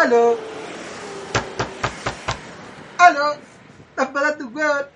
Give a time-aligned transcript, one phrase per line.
[0.00, 0.38] ¡Aló!
[2.98, 3.34] ¡Aló!
[3.98, 4.86] ¡Estás tu weón!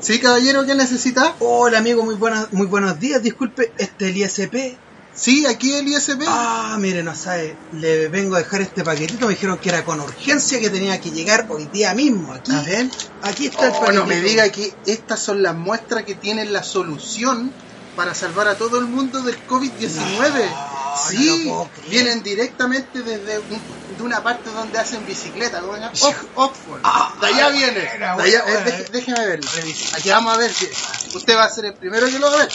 [0.00, 1.34] Sí, caballero, ¿qué necesita?
[1.40, 3.22] Hola amigo, muy buenas, muy buenos días.
[3.22, 4.76] Disculpe, este el ISP.
[5.14, 6.22] Sí, aquí el ISP.
[6.28, 9.26] Ah, mire, no sabe, le vengo a dejar este paquetito.
[9.26, 12.32] Me dijeron que era con urgencia que tenía que llegar hoy día mismo.
[12.32, 12.86] Aquí, A ver.
[13.22, 14.00] aquí está el Oh, paquetito.
[14.02, 17.50] no me diga que estas son las muestras que tienen la solución
[17.96, 19.96] para salvar a todo el mundo del COVID-19.
[19.96, 20.77] No,
[21.08, 23.62] sí, no lo vienen directamente desde un-
[23.96, 25.72] de una parte donde hacen bicicleta, ¿cómo?
[25.74, 26.80] Ox- Oxford.
[26.84, 27.80] Ah, de allá ah, viene.
[27.80, 29.40] de allá, eh, déjeme ver.
[29.40, 29.96] Revisa.
[29.96, 30.68] Aquí vamos a ver si
[31.14, 32.48] usted va a ser el primero que lo va a ver.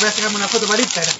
[0.00, 1.14] Voy a sacarme una foto para Instagram.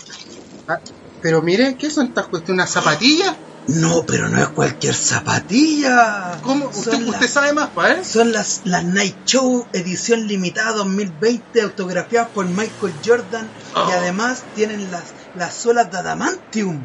[0.68, 0.78] Ah,
[1.20, 2.62] pero mire, ¿qué son estas cuestiones?
[2.64, 3.38] ¿Una zapatilla?
[3.66, 6.40] No, pero no es cualquier zapatilla.
[6.42, 6.66] ¿Cómo?
[6.66, 7.92] Usted, sabe más, ¿pa?
[7.92, 8.04] eh?
[8.04, 13.90] Son las, las Night Show edición limitada 2020 autografiadas por Michael Jordan y Oh.
[13.92, 16.84] además tienen las, las suelas de adamantium.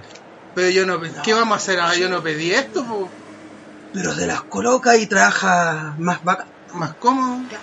[0.54, 1.80] Pero yo no, ¿qué vamos a hacer?
[1.80, 3.10] Ah, yo no pedí esto, po.
[3.94, 6.46] Pero se las coloca y trabaja más vaca.
[6.74, 7.42] más cómodo.
[7.52, 7.60] Ya,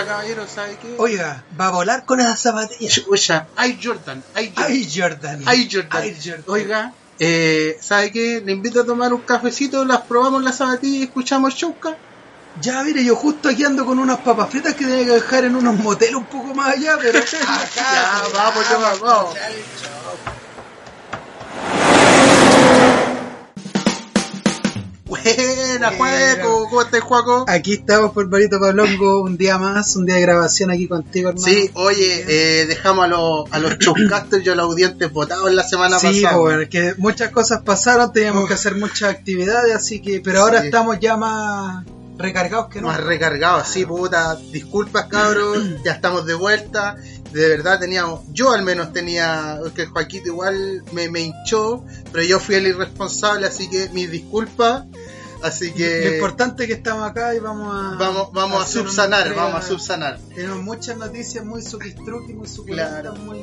[0.00, 0.94] ya, caballero, ¿sabe qué?
[0.98, 2.92] Oiga, va a volar con esas zapatillas.
[2.94, 4.64] Chucha, hay Jordan, hay Jordan.
[4.66, 5.42] Ay, Jordan.
[5.46, 5.88] Hay Jordan.
[6.02, 6.44] Ay, Jordan.
[6.48, 6.92] Oiga,
[7.24, 8.42] eh, ¿sabe qué?
[8.44, 11.96] Le invito a tomar un cafecito, las probamos las zapatillas y escuchamos Chauca.
[12.60, 15.54] Ya, mire, yo justo aquí ando con unas papas fritas que tenía que dejar en
[15.54, 17.28] unos moteles un poco más allá, pero acá.
[17.76, 19.36] Ya, vamos, ya, vamos.
[25.24, 26.66] Buena, Juaco.
[26.68, 27.44] ¿Cómo estás, Juaco?
[27.48, 31.46] Aquí estamos por Barito Pablongo, un día más, un día de grabación aquí contigo, hermano.
[31.46, 32.24] Sí, oye,
[32.62, 36.06] eh, dejamos a los, a los showcasters y a los audientes votados la semana Sí,
[36.22, 36.40] pasada.
[36.40, 40.60] pues, bueno, que muchas cosas pasaron, teníamos que hacer muchas actividades, así que, pero ahora
[40.60, 40.66] Sí.
[40.66, 41.84] estamos ya más
[42.18, 42.88] recargados que no.
[42.88, 44.36] Más recargado, así, puta.
[44.52, 46.96] Disculpas, cabros, ya estamos de vuelta.
[47.32, 51.82] De verdad teníamos, yo al menos tenía, que Joaquito igual me, me hinchó,
[52.12, 54.84] pero yo fui el irresponsable, así que mis disculpas.
[55.42, 59.26] Así Lo que importante es que estamos acá y vamos a vamos, vamos a subsanar,
[59.26, 59.44] entrega.
[59.44, 60.18] vamos a subsanar.
[60.34, 63.14] Tenemos muchas noticias muy suquistruqui, muy suculentas, Claro.
[63.16, 63.38] muy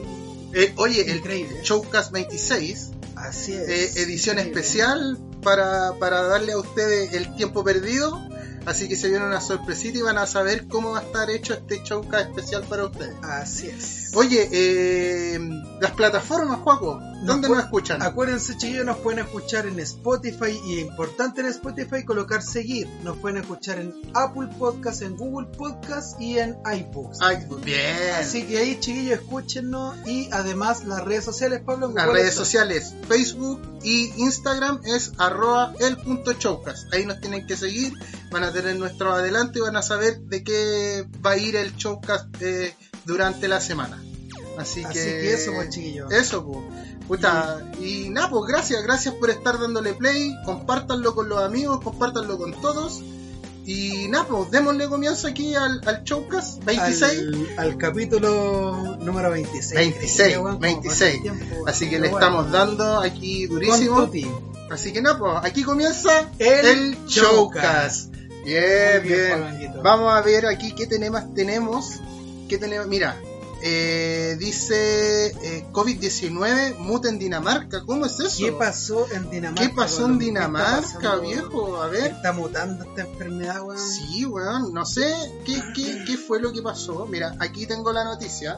[0.54, 1.22] Eh, oye, el.
[1.62, 3.68] Showcast 26, Así es.
[3.70, 4.62] eh, edición Increíble.
[4.62, 8.20] especial para, para darle a ustedes el tiempo perdido.
[8.70, 11.56] Así que se viene una sorpresita y van a saber cómo va a estar hecho
[11.56, 13.16] este Showcast especial para ustedes.
[13.24, 14.12] Así es.
[14.14, 15.40] Oye, eh,
[15.82, 18.02] las plataformas, Juaco, ¿dónde nos escuchan?
[18.02, 22.88] Acuérdense, chiquillos, nos pueden escuchar en Spotify y importante en Spotify colocar seguir.
[23.04, 27.20] Nos pueden escuchar en Apple Podcast, en Google Podcast y en iBooks.
[27.22, 27.96] Ay, bien.
[28.20, 31.88] Así que ahí, chiquillos, escúchenos y además las redes sociales, Pablo.
[31.88, 32.46] Las ¿cuáles redes son?
[32.46, 36.94] sociales, Facebook y Instagram es arroba el punto showcast.
[36.94, 37.94] Ahí nos tienen que seguir,
[38.32, 41.76] van a tener nuestro adelanto y van a saber de qué va a ir el
[41.76, 42.76] showcast eh,
[43.06, 44.02] durante la semana.
[44.58, 46.12] Así, Así que, que eso, pues, chiquillos.
[46.12, 46.60] Eso, pues.
[47.08, 52.38] Puta, y nada, pues gracias, gracias por estar dándole play, compártanlo con los amigos, compártanlo
[52.38, 53.02] con todos.
[53.66, 57.20] Y nada, pues démosle comienzo aquí al, al showcast 26.
[57.20, 59.74] Al, al capítulo número 26.
[59.76, 60.90] 26, Qué bueno, como 26.
[60.90, 62.18] pasa el tiempo, Así que le bueno.
[62.26, 64.10] estamos dando aquí durísimo.
[64.70, 68.14] Así que nada, pues aquí comienza El el, Showcast.
[68.14, 68.16] Showcast.
[68.44, 69.74] Bien, bien.
[69.84, 71.34] Vamos a ver aquí qué tenemos.
[71.34, 72.00] tenemos
[72.48, 72.88] qué tenemos.
[72.88, 73.16] Mira,
[73.62, 77.84] eh, dice eh, COVID-19 muta en Dinamarca.
[77.86, 78.46] ¿Cómo es eso?
[78.46, 79.68] ¿Qué pasó en Dinamarca?
[79.68, 81.82] ¿Qué pasó en ¿Qué está Dinamarca, viejo?
[81.82, 82.12] A ver.
[82.12, 83.80] Está mutando esta enfermedad, weón.
[83.80, 85.14] Sí, weón, no sé
[85.46, 87.06] qué, qué, qué fue lo que pasó.
[87.06, 88.58] Mira, aquí tengo la noticia.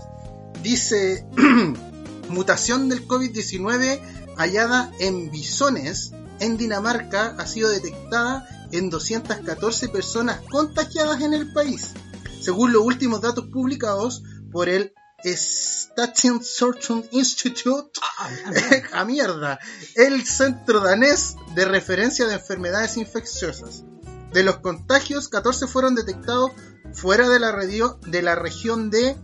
[0.63, 1.25] Dice,
[2.29, 3.99] mutación del COVID-19
[4.37, 11.91] hallada en bisones en Dinamarca ha sido detectada en 214 personas contagiadas en el país,
[12.39, 16.63] según los últimos datos publicados por el Statens
[17.11, 17.99] Institute
[18.93, 19.59] a mierda.
[19.95, 23.83] El centro danés de referencia de enfermedades infecciosas.
[24.33, 26.51] De los contagios, 14 fueron detectados
[26.93, 29.15] fuera de la, redio- de la región de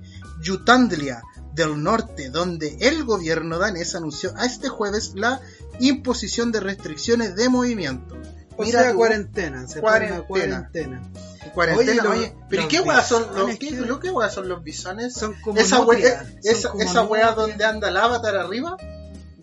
[0.46, 1.22] Jutandlia
[1.54, 5.42] del norte, donde el gobierno danés anunció a este jueves la
[5.80, 8.16] imposición de restricciones de movimiento.
[8.58, 9.68] O Mira sea, tú, cuarentena.
[9.68, 10.24] Se Cuarentena.
[10.28, 11.02] cuarentena.
[11.54, 12.04] cuarentena.
[12.04, 12.34] Oye, oye.
[12.50, 13.76] pero ¿y los qué weas son los, bisones, qué, ¿qué?
[13.76, 15.14] lo que weas son los bisones?
[15.14, 17.36] Son como esa wea, esa, como esa wea nutrias.
[17.36, 18.78] donde anda el avatar arriba.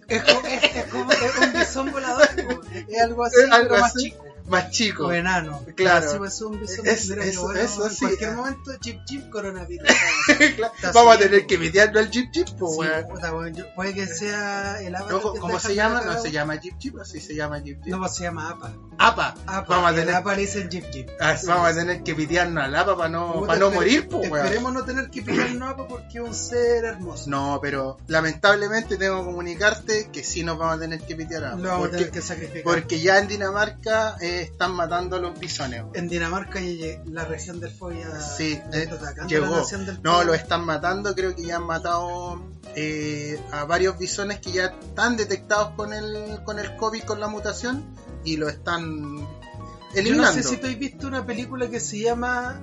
[0.09, 2.29] Es como, es, es como es un bisón volador,
[2.89, 4.11] es algo así, Es algo pero más así.
[4.11, 4.25] chico.
[4.47, 5.07] Más chico.
[5.07, 5.65] O enano.
[5.75, 6.19] Claro.
[6.19, 7.99] Pues, es un bisón Es- eso- qué bueno, eso en sí.
[8.01, 9.89] cualquier momento, chip chip coronavirus.
[10.57, 14.07] Claro, Vamos a tener que pitearlo al Jeep Jeep, pues, Sí, puta, yo- puede que
[14.07, 15.23] sea el avatar.
[15.23, 16.01] No, que ¿Cómo se llama?
[16.03, 17.89] la No se llama Jeep Jeep, así se llama Jeep Jeep.
[17.95, 18.73] No, pues se llama APA.
[18.99, 19.35] APA.
[19.47, 19.67] APA.
[19.69, 21.11] Vamos a el tener, APA le dice el Jeep Jeep.
[21.21, 24.31] ah, Así vamos a tener que pitearnos al APA para no, para no morir, pues,
[24.31, 24.45] weón.
[24.47, 27.29] Esperemos no tener que pillarnos APA porque es un ser hermoso.
[27.31, 31.57] No, pero lamentablemente tengo que comunicarte que sí nos vamos a tener que pitear APA.
[31.57, 32.63] vamos a Porque, tener que sacrificar.
[32.63, 35.85] porque ya en Dinamarca eh, están matando a los bisones.
[35.95, 38.89] En Dinamarca y la región del Fobia Sí, está eh,
[39.29, 39.65] llegó.
[39.67, 42.41] del No, lo están matando, creo que ya han matado
[42.77, 47.29] eh, a varios bisones que ya están detectados con el, con el COVID, con la
[47.29, 47.85] mutación,
[48.25, 49.29] y lo están Yo no
[49.95, 50.33] eliminando.
[50.33, 52.61] sé si tú has visto una película que se llama.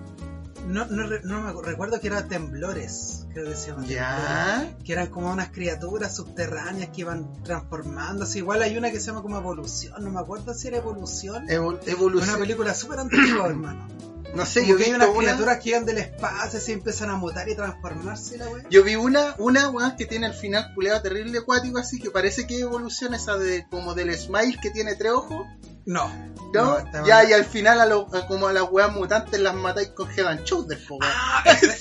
[0.67, 3.85] No, no, no me recuerdo que era Temblores, creo que se llama.
[3.85, 8.37] Ya, que eran como unas criaturas subterráneas que iban transformándose.
[8.39, 11.47] Igual hay una que se llama como Evolución, no me acuerdo si era Evolución.
[11.47, 12.39] evol- Una evolución.
[12.39, 13.87] película súper antigua, hermano.
[14.33, 16.71] No sé, Como yo que vi hay unas una, criaturas que llegan del espacio, se
[16.71, 18.63] empiezan a mutar y transformarse, la wea.
[18.69, 22.47] yo vi una, una weón, que tiene al final culeado terrible acuático, así que parece
[22.47, 25.45] que evoluciona esa de como del smile que tiene tres ojos.
[25.85, 26.31] No.
[26.53, 26.77] ¿No?
[27.05, 27.29] ya, mal.
[27.29, 30.27] y al final a lo- a como a las weas mutantes las matáis con Head
[30.27, 30.99] and Shoulders, po.
[31.01, 31.77] Ah, ese,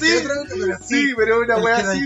[0.00, 0.24] Sí.
[0.88, 2.00] Sí, pero una wea así,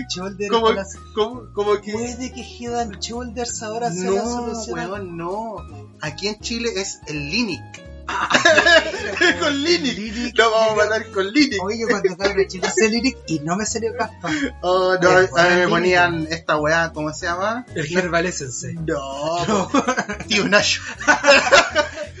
[0.49, 0.67] como,
[1.15, 1.93] como, como que...
[1.93, 4.79] Puede que Head and Shoulders ahora sea la No, solución.
[4.79, 5.55] weón, no.
[6.01, 7.61] Aquí en Chile es el Linic.
[9.19, 10.37] Con Con Linic.
[10.37, 11.63] Lo vamos a matar con Linic.
[11.63, 14.29] Oye, yo cuando estaba chico hice Lyric y no me salió caspa.
[14.61, 17.65] Oh, no, El a mí me ponían esta weá, ¿cómo se llama?
[17.75, 18.73] El Herbalescence.
[18.73, 19.69] No, No,
[20.27, 20.81] tío Nacho.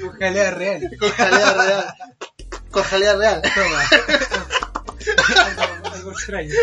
[0.03, 0.91] un jalea real.
[0.99, 1.95] Con jalea real.
[2.71, 3.41] Con jalea real.
[3.41, 3.81] Toma.
[5.45, 6.53] algo, algo extraño.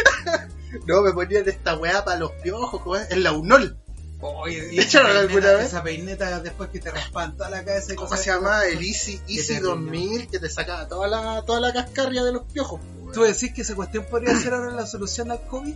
[0.86, 3.76] No, me ponían esta weá para los piojos, como es, en la UNOL.
[4.20, 5.66] Oye, ¿Le echaron esa alguna peineta- vez?
[5.66, 8.64] Esa peineta después que te raspan toda la cabeza y ¿Cómo se llama?
[8.64, 9.68] El Easy, Easy terrible.
[9.68, 12.80] 2000, que te sacaba toda la, toda la cascarria de los piojos.
[13.14, 15.74] ¿Tú decís que esa cuestión podría ser ahora la solución al COVID?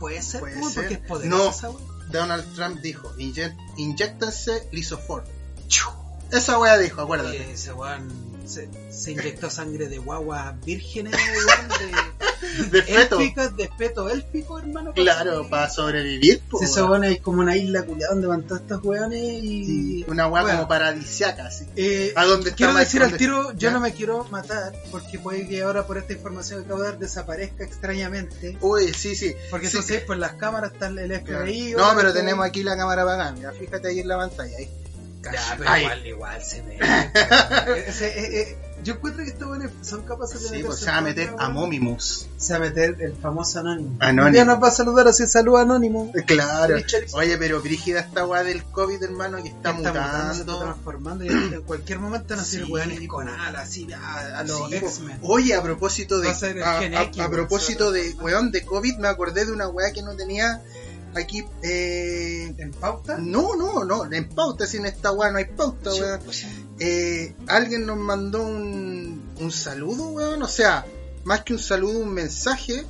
[0.00, 0.74] Puede ser, Puede ser.
[0.74, 1.72] porque es poderosa No.
[1.74, 1.84] wea.
[2.10, 5.24] Donald Trump dijo, "Inye- inyéctense lisofor.
[6.30, 7.38] Esa weá dijo, acuérdate.
[7.40, 8.08] Oye, ese weón
[8.48, 12.18] se, se inyectó sangre de guagua vírgenes, weón, de,
[12.70, 13.18] De feto.
[13.20, 14.92] élficas, de feto élfico, hermano.
[14.94, 16.40] Claro, para sobrevivir.
[16.48, 16.90] po, weón.
[16.90, 19.66] weón es como una isla culiada donde van todos estos weones y...
[19.66, 20.48] Sí, Una Bueno.
[20.50, 21.66] como paradisiaca, así.
[21.76, 23.70] Eh, ¿A dónde quiero decir al tiro, yo ¿Ya?
[23.72, 26.98] no me quiero matar, porque puede que ahora por esta información que acabo de dar
[26.98, 28.56] desaparezca extrañamente.
[28.60, 29.34] Uy, sí, sí.
[29.50, 29.76] Porque Sí.
[29.78, 31.44] tú sabes, por las cámaras está el Claro.
[31.44, 31.72] FBI.
[31.72, 33.32] No, pero tenemos aquí la cámara para acá.
[33.32, 34.56] Mira, fíjate ahí en la pantalla.
[34.56, 34.68] Ahí.
[35.22, 36.78] Ya, pero igual, igual se ve.
[37.68, 41.00] Eh, eh, yo encuentro que estos buenos son capaces de Sí, pues se va a
[41.00, 41.48] meter a.
[41.48, 42.28] Momimus.
[42.36, 43.96] Se va a meter el famoso anónimo.
[43.98, 44.32] Anónimo.
[44.32, 46.12] Día nos va a saludar así, saludo anónimo.
[46.26, 46.76] Claro.
[46.76, 47.06] Richard.
[47.12, 50.00] Oye, pero brígida esta weá del COVID, hermano, que está, Está mutando,
[50.34, 50.58] se está mutando.
[50.60, 54.68] transformando y en cualquier momento van a ser weones con alas, así, a, a los
[54.70, 55.18] Sí, X-Men.
[55.22, 59.52] Oye, a propósito de a a, a- propósito de weón de COVID, me acordé de
[59.52, 60.62] una weá que no tenía
[61.22, 63.18] aquí eh, ¿En pauta?
[63.18, 66.20] no, no, no, en pauta, sin esta weá no hay pauta, weón.
[66.78, 70.84] Eh, alguien nos mandó un, un saludo, weón, o sea,
[71.24, 72.84] más que un saludo, un mensaje,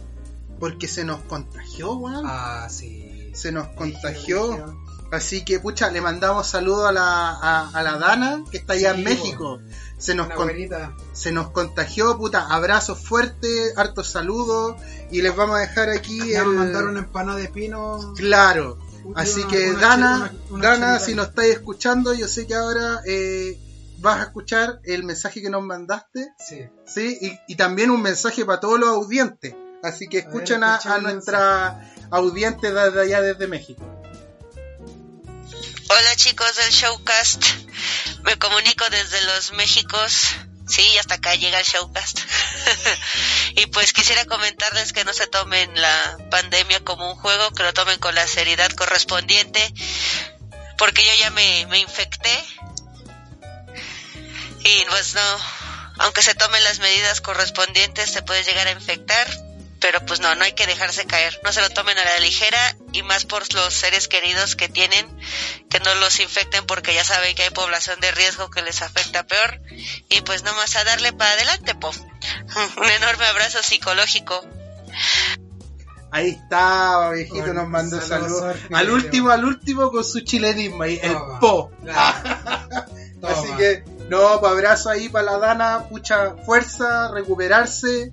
[0.59, 2.25] porque se nos contagió, weón.
[2.27, 3.31] Ah, sí.
[3.35, 4.77] Se nos contagió.
[5.11, 8.93] Así que, pucha, le mandamos saludos a la, a, a la Dana, que está allá
[8.93, 9.59] Sí, en México.
[9.99, 10.51] Se nos, con-
[11.13, 14.77] se nos contagió, puta, abrazos fuertes, hartos saludos,
[15.11, 16.39] y les vamos a dejar aquí Le el...
[16.39, 18.15] vamos a mandar una empanada de pino.
[18.17, 18.79] Claro,
[19.17, 23.01] así una- que una Dana, una- Dana, si nos estáis escuchando, yo sé que ahora
[23.07, 23.59] eh,
[23.99, 26.61] vas a escuchar el mensaje que nos mandaste, Sí.
[26.87, 27.19] ¿sí?
[27.21, 29.55] Y, y también un mensaje para todos los audientes.
[29.83, 33.83] Así que A ver, escuchen a, nuestra audiente desde allá, desde México.
[35.91, 37.43] Hola chicos del Showcast,
[38.23, 40.29] me comunico desde los Méxicos,
[40.67, 42.21] sí, hasta acá llega el Showcast.
[43.57, 47.73] y pues quisiera comentarles que no se tomen la pandemia como un juego, que lo
[47.73, 49.73] tomen con la seriedad correspondiente,
[50.77, 52.45] porque yo ya me, me infecté.
[54.61, 55.39] Y pues no,
[56.01, 59.27] aunque se tomen las medidas correspondientes, se puede llegar a infectar,
[59.81, 62.59] pero pues no, no hay que dejarse caer, no se lo tomen a la ligera
[62.93, 65.07] y más por los seres queridos que tienen,
[65.71, 69.27] que no los infecten porque ya saben que hay población de riesgo que les afecta
[69.27, 69.61] peor.
[70.09, 71.91] Y pues nomás a darle para adelante, po.
[72.77, 74.45] Un enorme abrazo psicológico.
[76.11, 80.99] Ahí estaba, viejito, Bueno, nos mandó saludos, Al último, al último con su chilenismo ahí,
[81.03, 81.71] el po.
[83.23, 88.13] Así que No, abrazo ahí para la Dana, mucha fuerza, recuperarse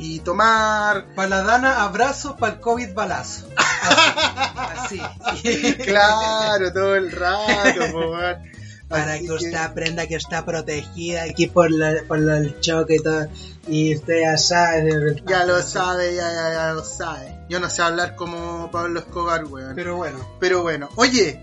[0.00, 1.06] y tomar.
[1.14, 3.46] Para la Dana, abrazo, para el COVID, balazo.
[3.56, 5.00] Así.
[5.24, 5.74] así.
[5.84, 8.50] Claro, todo el rato, po, weón.
[8.88, 12.96] Para Así que usted aprenda que está protegida aquí por, la, por la- el choque
[12.96, 13.28] y todo.
[13.68, 15.22] Y usted ya sabe.
[15.28, 17.38] Ya lo sabe, ya, ya, ya lo sabe.
[17.48, 19.74] Yo no sé hablar como Pablo Escobar, weón.
[19.76, 20.02] Pero,
[20.40, 21.40] Pero bueno, bueno, oye.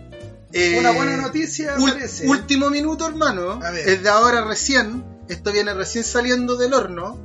[0.51, 2.27] eh, una buena noticia parece.
[2.27, 3.61] último minuto, hermano.
[3.63, 3.87] A ver.
[3.87, 5.05] Es de ahora recién.
[5.29, 7.17] Esto viene recién saliendo del horno.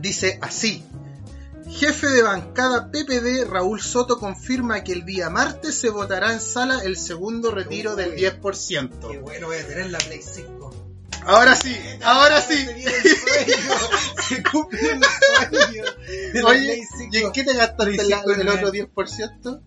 [0.00, 0.84] Dice así.
[1.70, 6.80] Jefe de bancada PPD Raúl Soto confirma que el día martes se votará en sala
[6.82, 8.16] el segundo retiro del Uy.
[8.22, 9.10] 10%.
[9.10, 10.74] Qué bueno, voy a tener la Play 5.
[11.26, 12.56] Ahora sí, ahora sí.
[12.56, 15.00] Se el cumple el
[15.50, 15.84] sueño.
[16.46, 17.32] Oye, ¿y en 5.
[17.34, 19.60] qué te gastaste Play la- 5 el en otro el- 10%?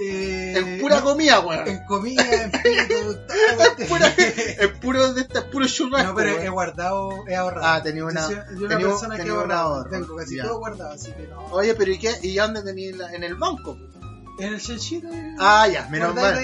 [0.00, 1.68] Eh, En pura no, comida, weón.
[1.68, 3.18] En comida, en todo.
[3.88, 6.08] Pura- en puro de este puro churrasco.
[6.08, 7.66] No, pero he guardado, he ahorrado.
[7.66, 9.84] Ah, tenía una- Yo yo una tenía un- persona que tenía he ahorrado.
[9.86, 10.44] Tengo casi Ya.
[10.44, 11.44] todo guardado, así que no.
[11.52, 12.12] Oye, pero ¿y qué?
[12.22, 13.78] ¿Y dónde tenías la- en el banco?
[14.38, 15.08] En el chanchito.
[15.38, 16.34] Ah, ya, menos mal.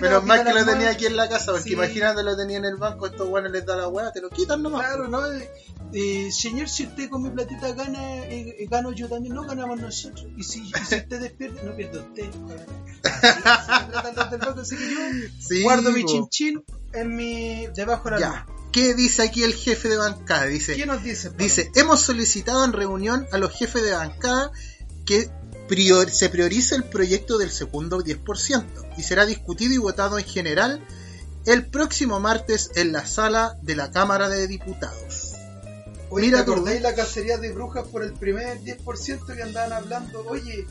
[0.00, 0.94] Menos mal que lo tenía manos.
[0.94, 1.72] aquí en la casa, porque Sí.
[1.74, 4.62] imagínate lo tenía en el banco, estos buenos les da la hueá, te lo quitan
[4.62, 4.86] nomás.
[4.86, 5.20] Claro, ¿no?
[5.92, 9.80] Eh, señor, si usted con mi platita gana, eh, eh, gano yo también, no ganamos
[9.80, 10.26] nosotros.
[10.36, 12.30] Y si, usted despierde, no pierde usted.
[14.60, 14.98] Así, que yo
[15.38, 18.46] Sí, guardo mi chinchín en mi, debajo de la Ya.
[18.72, 20.46] ¿Qué dice aquí el jefe de bancada?
[20.46, 21.30] Dice, ¿Qué nos dice?
[21.30, 24.50] Dice, hemos solicitado en reunión a los jefes de bancada
[25.06, 25.30] que
[25.68, 30.80] prior- se priorice el proyecto del segundo 10% y será discutido y votado en general
[31.44, 35.32] el próximo martes en la sala de la Cámara de Diputados.
[36.10, 40.24] Oye, mira ¿te acordáis la cacería de brujas por el primer 10% que andaban hablando?
[40.28, 40.66] Oye,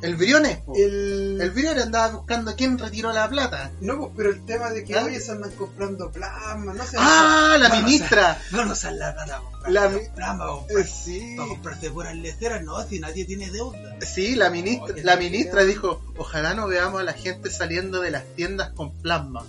[0.00, 0.74] El Briones, po.
[0.76, 1.38] el...
[1.40, 3.72] el Briones andaba buscando quién retiró la plata.
[3.80, 5.04] No, pues, pero el tema de que ¿Ah?
[5.04, 6.96] oye se andan comprando plasma, no sé.
[7.00, 8.40] Ah, la ministra.
[8.52, 12.80] No nos sale la plata, La plasma, Eh, comprar, Sí, para comprarte puras leceras, no,
[12.86, 13.96] si nadie tiene deuda.
[14.00, 18.24] sí, la ministra, la ministra dijo, ojalá no veamos a la gente saliendo de las
[18.36, 19.44] tiendas con plasma.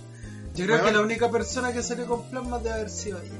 [0.56, 0.84] Yo creo Bueno.
[0.86, 3.30] que la única persona que salió con plasma debe haber sido ella.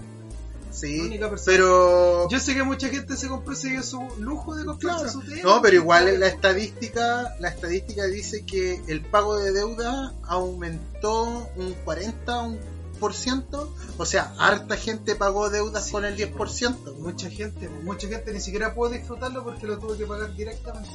[0.70, 1.56] Sí, única persona.
[1.56, 5.12] pero Yo sé que mucha gente se compró se dio su lujo de comprarse Claro.
[5.12, 5.42] su tele.
[5.42, 11.74] No, pero igual la estadística, la estadística dice que el pago de deuda aumentó un
[11.84, 12.58] 40, un
[13.00, 16.94] por ciento, o sea, harta gente pagó deudas Sí, con el 10%.
[16.98, 20.90] Mucha gente, mucha gente ni siquiera pudo disfrutarlo porque lo tuvo que pagar directamente.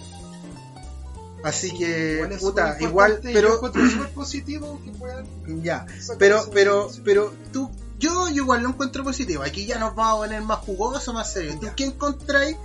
[1.44, 3.60] Así Sí, que, igual puta, igual, pero
[4.16, 5.26] positivo que puedan
[5.64, 5.86] ya,
[6.18, 9.44] pero, pero, pero tú, yo igual lo encuentro positivo.
[9.44, 11.58] Aquí ya nos vamos a poner más jugoso, más serio.
[11.60, 12.58] ¿Tú qué encontráis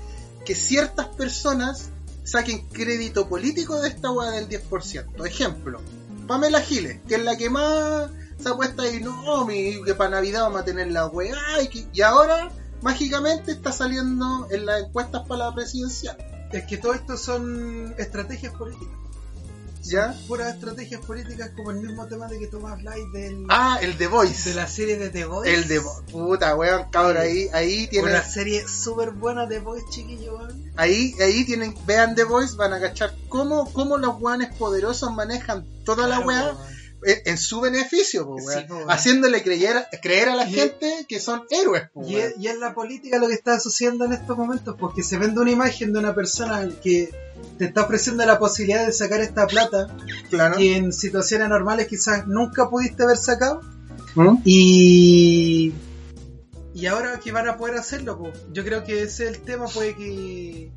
[0.45, 1.91] que ciertas personas
[2.25, 5.27] saquen crédito político de esta hueá del 10%?
[5.27, 5.81] Ejemplo,
[6.27, 8.11] Pamela Giles, que es la que más
[8.43, 11.69] se ha puesto ahí, no, mi, que para Navidad vamos a tener la weá, y,
[11.69, 12.51] que- y ahora
[12.83, 16.17] mágicamente está saliendo en las encuestas para la presidencial.
[16.53, 18.95] Es que todo esto son estrategias políticas.
[19.83, 20.15] ¿Ya?
[20.29, 24.07] Puras estrategias políticas como el mismo tema de que tú habláis del, Ah, el The
[24.09, 24.51] Voice.
[24.51, 25.53] de la serie de The Voice.
[25.55, 25.81] El de
[26.13, 30.37] puta, weón, cabrón, ahí, ahí tienen, Una serie súper buena de Voice, chiquillo.
[30.37, 30.71] weón.
[30.77, 35.67] ahí, ahí tienen, vean The Voice, van a cachar cómo, cómo los weones poderosos manejan
[35.85, 36.57] toda la weá weón.
[37.25, 41.45] en, su beneficio, po, Sí, po, haciéndole creer, creer a la Y- gente que son
[41.49, 44.77] héroes, po, Y es, y es la política lo que está sucediendo en estos momentos,
[44.79, 47.09] porque se vende una imagen de una persona que
[47.59, 49.95] te está ofreciendo la posibilidad de sacar esta plata
[50.31, 50.57] claro.
[50.57, 53.63] que en situaciones normales quizás nunca pudiste haber sacado
[54.15, 54.37] ¿Mm?
[54.45, 55.73] y
[56.73, 58.33] y ahora que van a poder hacerlo po.
[58.53, 60.71] yo creo que ese es el tema puede que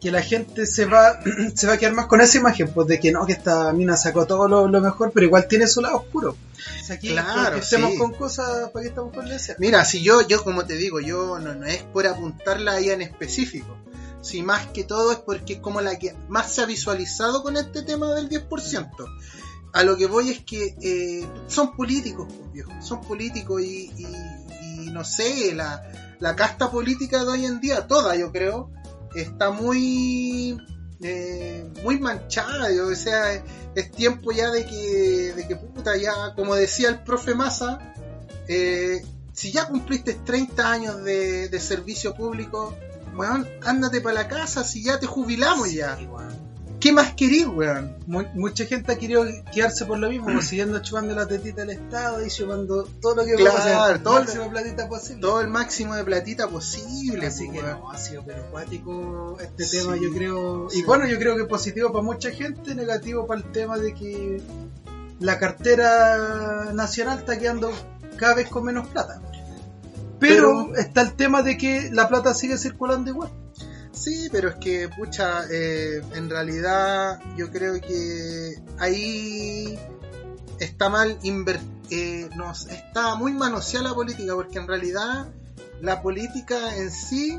[0.00, 1.20] que la gente se va
[1.54, 3.96] se va a quedar más con esa imagen pues de que no que esta mina
[3.96, 6.36] sacó todo lo, lo mejor pero igual tiene su lado oscuro
[6.80, 7.98] o sea, aquí Claro, que estemos sí.
[7.98, 9.26] con cosas para que estamos con
[9.58, 13.02] Mira, si yo, yo como te digo, yo no, no es por apuntarla ahí en
[13.02, 13.76] específico.
[14.20, 17.56] Si más que todo es porque es como la que más se ha visualizado con
[17.56, 18.90] este tema del 10%.
[19.72, 22.66] A lo que voy es que eh, son políticos, pues.
[22.84, 23.90] Son políticos y,
[24.92, 25.82] no sé, la,
[26.18, 28.70] la casta política de hoy en día, toda yo creo,
[29.14, 30.58] está muy
[31.02, 32.68] eh, muy manchada.
[32.84, 33.42] o sea,
[33.74, 37.94] es tiempo ya de que, de que puta, ya, como decía el profe Massa,
[38.48, 42.74] eh, si ya cumpliste 30 años de, de servicio público,
[43.16, 45.96] weón, ándate para la casa, si ya te jubilamos ya.
[45.96, 46.50] Sí, weón.
[46.80, 47.94] ¿Qué más querís, weón?
[48.06, 51.70] Mu- mucha gente ha querido quedarse por lo mismo, pues, siguiendo chupando la tetita del
[51.70, 55.20] Estado y chupando todo lo que Claro, pueda hacer, todo el- máxima platita posible.
[55.20, 59.64] Todo el máximo de platita posible, Así pues, que no, ha sido pero acuático este
[59.64, 60.68] Sí, tema, yo creo.
[60.72, 64.40] Y bueno, yo creo que positivo para mucha gente, negativo para el tema de que
[65.18, 67.70] la cartera nacional está quedando
[68.16, 69.20] cada vez con menos plata.
[70.20, 73.30] Pero, está el tema de que la plata sigue circulando igual.
[73.92, 79.78] Sí, pero es que, pucha, eh, en realidad yo creo que ahí
[80.60, 81.58] está mal inver
[81.90, 85.26] eh, nos está muy manoseada la política, porque en realidad
[85.80, 87.38] la política en sí,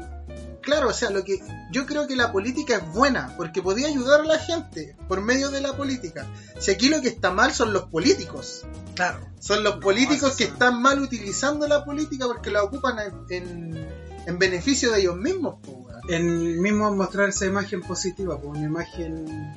[0.61, 1.41] claro, o sea, lo que
[1.71, 5.49] yo creo que la política es buena, porque podía ayudar a la gente por medio
[5.49, 6.27] de la política.
[6.59, 8.63] Si aquí lo que está mal son los políticos.
[8.95, 9.19] Claro.
[9.39, 13.87] Son los políticos que están mal utilizando la política porque la ocupan en, en,
[14.25, 15.55] en beneficio de ellos mismos.
[15.61, 15.87] po.
[16.07, 19.53] El mismo mostrar esa imagen positiva, pues una imagen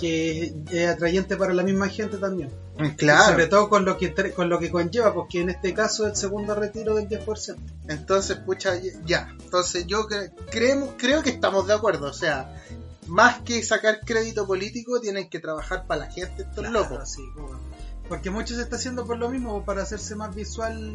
[0.00, 2.50] que es atrayente para la misma gente también.
[3.26, 6.54] Sobre todo con lo que con lo que conlleva, porque en este caso el segundo
[6.54, 7.56] retiro del 10%.
[7.88, 8.74] Entonces, pucha,
[9.04, 9.28] ya.
[9.40, 12.06] Entonces yo cre- creemos, creo que estamos de acuerdo.
[12.08, 12.54] O sea,
[13.06, 17.10] más que sacar crédito político, tienen que trabajar para la gente estos Claro, locos.
[17.10, 17.22] sí,
[18.08, 20.94] porque mucho se está haciendo por lo mismo, para hacerse más visual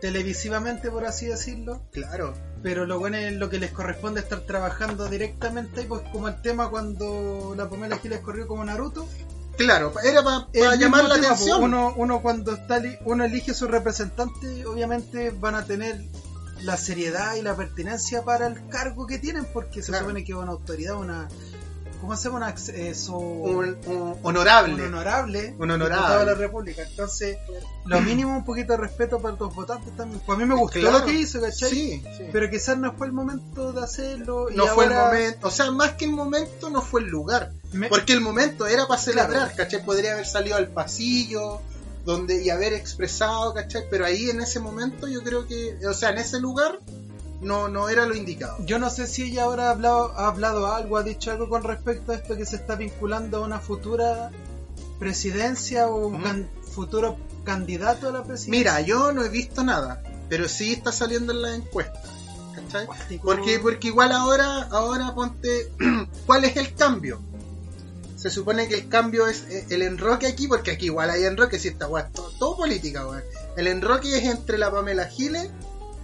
[0.00, 1.82] televisivamente, por así decirlo.
[1.92, 2.34] Claro.
[2.62, 6.68] Pero lo bueno es lo que les corresponde estar trabajando directamente, pues como el tema
[6.68, 9.06] cuando la Pamela Giles corrió como Naruto.
[9.56, 11.62] Claro, era para llamar la tema, atención.
[11.62, 16.02] Uno, uno cuando está uno elige su representante, obviamente van a tener
[16.62, 20.04] la seriedad y la pertinencia para el cargo que tienen, porque se Claro.
[20.06, 21.28] supone que es una autoridad, una
[22.00, 22.54] ¿cómo se llama?
[22.74, 24.74] Eso, Un, un honorable.
[24.74, 26.18] un honorable, Un honorable.
[26.18, 26.82] de la República.
[26.82, 27.38] Entonces,
[27.84, 30.20] lo mínimo un poquito de respeto para los votantes también.
[30.24, 30.98] Pues a mí me gustó Claro.
[31.00, 31.70] lo que hizo, ¿cachai?
[31.70, 32.24] Sí, sí.
[32.32, 34.50] Pero quizás no fue el momento de hacerlo.
[34.50, 37.52] y no fue el momento, o sea, más que el momento, no fue el lugar.
[37.72, 39.52] me- Porque el momento era para celebrar, Claro.
[39.56, 39.84] ¿cachai?
[39.84, 41.60] Podría haber salido al pasillo
[42.04, 43.82] donde y haber expresado, ¿cachai?
[43.90, 46.78] Pero ahí en ese momento yo creo que, o sea, en ese lugar
[47.40, 48.56] no, no era lo indicado.
[48.64, 51.62] Yo no sé si ella ahora ha hablado, ha hablado algo, ha dicho algo con
[51.62, 54.30] respecto a esto que se está vinculando a una futura
[54.98, 56.22] presidencia o un Ujú.
[56.24, 58.50] can- futuro candidato a la presidencia.
[58.50, 62.02] Mira, yo no he visto nada, pero sí está saliendo en las encuestas,
[62.54, 62.86] ¿cachai?
[63.22, 65.70] Porque, porque igual ahora, ahora ponte,
[66.26, 67.20] ¿cuál es el cambio?
[68.16, 71.58] Se supone que el cambio es eh, el enroque aquí, porque aquí igual hay enroque,
[71.58, 73.04] si está weón, todo, todo política.
[73.56, 75.50] El enroque es entre la Pamela Giles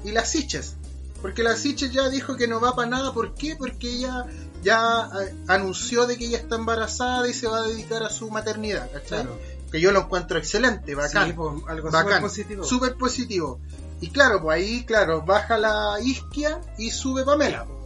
[0.04, 0.76] y la Siches.
[1.22, 3.54] Porque la Siches ya dijo que no va para nada, ¿por qué?
[3.56, 4.26] Porque ella
[4.62, 8.28] ya eh, anunció de que ella está embarazada y se va a dedicar a su
[8.30, 9.22] maternidad, ¿cachai?
[9.22, 9.38] Claro.
[9.70, 11.28] Que yo lo encuentro excelente, bacán.
[11.28, 12.06] Sí, pues, algo Bacán.
[12.08, 12.64] súper positivo.
[12.64, 13.60] Súper positivo.
[14.00, 17.64] Y claro, pues ahí, claro, baja la isquia y sube Pamela.
[17.64, 17.78] pues.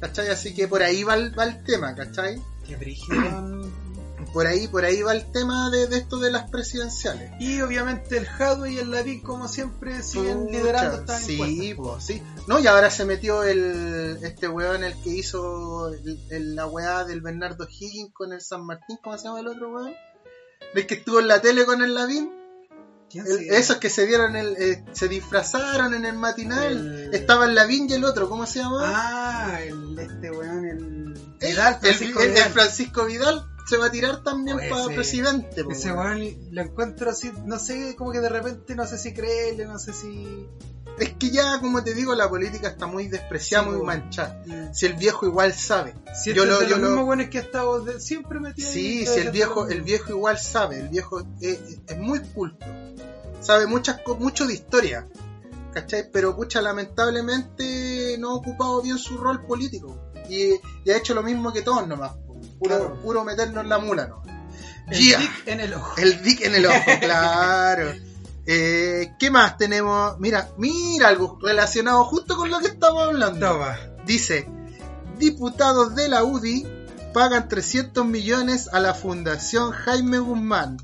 [0.00, 0.28] ¿Cachai?
[0.28, 2.40] Así que por ahí va el, va el tema, ¿cachai?
[2.66, 3.20] Qué brígido.
[4.34, 7.30] Por ahí, por ahí va el tema de, de esto de las presidenciales.
[7.40, 12.22] y obviamente el Jado y el Lavín, como siempre, siguen Pucha, liderando Sí, pues, sí.
[12.48, 17.04] No, y ahora se metió el este weón el que hizo el- el- la weá
[17.04, 19.94] del Bernardo Higgins con el San Martín, ¿cómo se llama el otro weón?
[20.74, 22.30] El que estuvo en la tele con el Lavín.
[23.12, 26.72] Esos que se dieron el, eh, se disfrazaron en el matinal.
[26.72, 28.80] El- Estaba el Lavín y el otro, ¿cómo se llama?
[28.84, 30.78] Ah, el, este weón, el
[31.40, 32.50] El- Vidal, Francisco Vidal.
[32.52, 35.64] Francisco Vidal se va a tirar también Oye, para ese- presidente.
[35.64, 36.20] po, Ese weón.
[36.50, 39.92] lo encuentro así, no sé, como que de repente no sé si creerle, no sé
[39.92, 40.46] si...
[40.98, 44.42] Es que ya, como te digo, la política está muy despreciada, Sí, muy manchada.
[44.72, 45.94] Si el viejo igual sabe.
[46.14, 49.30] Si Yo este lo- yo lo- que ha estado de- siempre metido Sí, si el
[49.30, 52.64] viejo, el viejo igual sabe, el viejo es, es muy culto,
[53.40, 55.08] sabe muchas mucho de historia,
[55.72, 56.08] ¿cachai?
[56.12, 59.98] Pero pucha, lamentablemente no ha ocupado bien su rol político
[60.28, 62.12] y, y ha hecho lo mismo que todos nomás.
[62.58, 63.02] Puro, Claro.
[63.02, 64.22] puro meternos la mula, ¿no?
[64.90, 65.18] El Yeah.
[65.20, 65.94] tic en el ojo.
[65.96, 67.92] El dick en el ojo, claro.
[68.46, 70.18] Eh, ¿Qué más tenemos?
[70.20, 73.48] Mira, mira algo relacionado justo con lo que estamos hablando.
[73.48, 73.78] Toma.
[74.04, 74.46] Dice,
[75.18, 76.66] diputados de la UDI
[77.14, 80.76] pagan 300 millones a la Fundación Jaime Guzmán.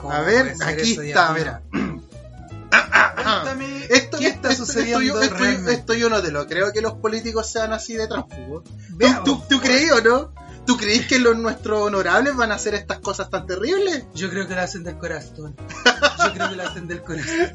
[0.00, 1.62] ¿Cómo A ver, aquí está, mira.
[1.70, 6.80] Cuéntame, Esto, ¿qué está esto- sucediendo esto, yo, esto, yo- no te lo creo que
[6.80, 8.62] los políticos sean así de tránsfugo.
[8.62, 9.24] ¿Tú, Veamos.
[9.24, 10.32] tú, tú creí o no?
[10.66, 14.06] ¿Tú creís que los nuestros honorables van a hacer estas cosas tan terribles?
[14.14, 15.54] Yo creo que la hacen del corazón.
[15.56, 17.34] Yo creo que la hacen del corazón.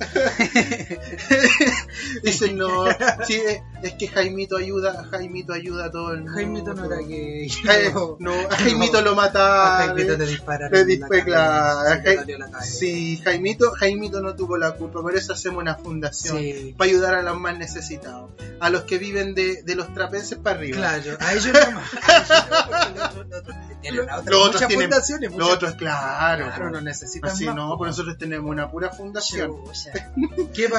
[2.23, 2.85] Dicen, no,
[3.23, 3.41] sí,
[3.81, 6.33] es, que Jaimito ayuda, Jaimito ayuda a todo el mundo.
[6.33, 7.47] Jaimito no era gay.
[7.47, 9.87] Eh, no, a Jaimito lo A mataron.
[9.87, 10.87] Jaimito te dispararon.
[10.87, 10.97] Le
[11.29, 12.61] la cabeza.
[12.61, 16.37] Sí, Jaimito, Jaimito no tuvo la culpa, por eso hacemos una fundación.
[16.37, 16.75] Sí.
[16.77, 20.57] Para ayudar a los más necesitados, a los que viven de, de los trapenses para
[20.57, 20.77] arriba.
[20.77, 21.93] Claro, a ellos nomás.
[21.93, 26.45] A ellos no, porque los otros- tienen- fundaciones, Los otros, claro.
[26.45, 27.77] Claro, no necesitan Así más, no, po.
[27.79, 29.51] por nosotros tenemos una pura fundación.
[29.65, 29.91] Chucha.
[30.53, 30.69] ¿Qué?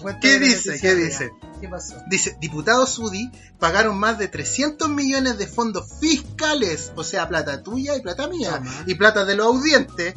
[0.00, 0.78] Cuéntame ¿Qué dice?
[0.80, 1.30] ¿Qué dice?
[1.60, 1.96] ¿Qué pasó?
[2.08, 7.96] Dice, diputados UDI pagaron más de 300 millones de fondos fiscales o sea, plata tuya
[7.96, 8.84] y plata mía, Toma.
[8.86, 10.14] y plata de los audientes,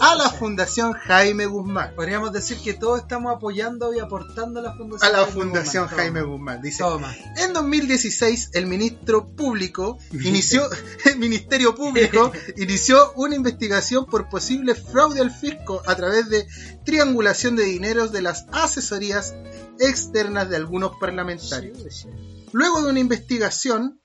[0.00, 1.94] a la Fundación Jaime Guzmán.
[1.94, 5.84] Podríamos decir que todos estamos apoyando y aportando a la Fundación A la Jaime Fundación
[5.84, 5.98] Guzmán.
[5.98, 6.22] Jaime.
[6.22, 6.62] Guzmán.
[6.62, 7.14] Dice, Toma.
[7.36, 10.68] En 2016, el ministro público inició,
[11.04, 16.46] el Ministerio Público inició una investigación por posible fraude al fisco a través de
[16.84, 19.34] triangulación de dineros de las asesorías
[19.78, 22.06] externas de algunos parlamentarios.
[22.52, 24.00] Luego de una investigación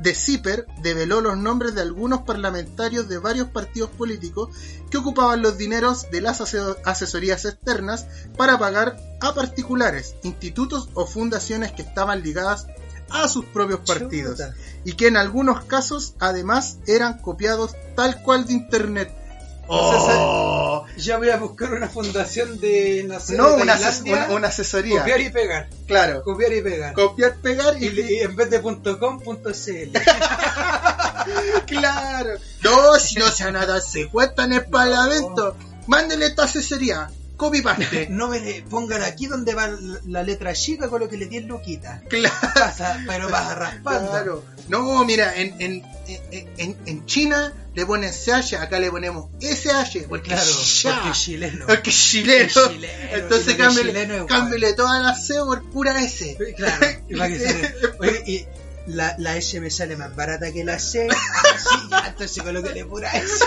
[0.00, 4.48] de CIPER develó los nombres de algunos parlamentarios de varios partidos políticos
[4.90, 11.06] que ocupaban los dineros de las ase- asesorías externas para pagar a particulares, institutos o
[11.06, 12.66] fundaciones que estaban ligadas
[13.10, 14.54] a sus propios partidos Chuta.
[14.84, 19.14] y que en algunos casos además eran copiados tal cual de internet.
[19.72, 24.14] Oh, Ya voy a buscar una fundación de no, sé, no de una, ases- Tailandia,
[24.26, 24.98] una- una asesoría.
[25.00, 25.68] copiar y pegar.
[25.86, 26.92] Claro, Copiar y pegar.
[26.94, 29.92] copiar, pegar y, Y, y en vez de .com, .cl.
[31.66, 32.30] Claro.
[32.62, 35.56] No, si no se van a darse cuenta en el parlamento.
[35.86, 37.10] Mándenle esta asesoría.
[37.40, 38.06] Copy paste.
[38.10, 39.66] No me le pongan aquí donde va
[40.06, 42.02] la- letra chica con lo que le tienen loquita.
[42.10, 42.34] Claro.
[42.54, 44.10] Pasa, pero vas raspando.
[44.10, 44.44] Claro.
[44.68, 45.82] No, mira, en, en,
[46.58, 50.06] en, en- China le ponen CH, acá le ponemos SH.
[50.06, 50.50] Porque Claro,
[50.82, 50.94] ya.
[51.00, 51.66] porque chileno.
[51.66, 52.50] Porque chileno.
[52.54, 56.36] Porque chileno, Entonces cámbiale, chileno toda la C por pura S.
[56.56, 57.14] Claro, y
[58.32, 58.46] y
[58.86, 61.08] la, la S me sale más barata que la C.
[61.10, 63.44] Ah, sí, ya, entonces colóquele pura S.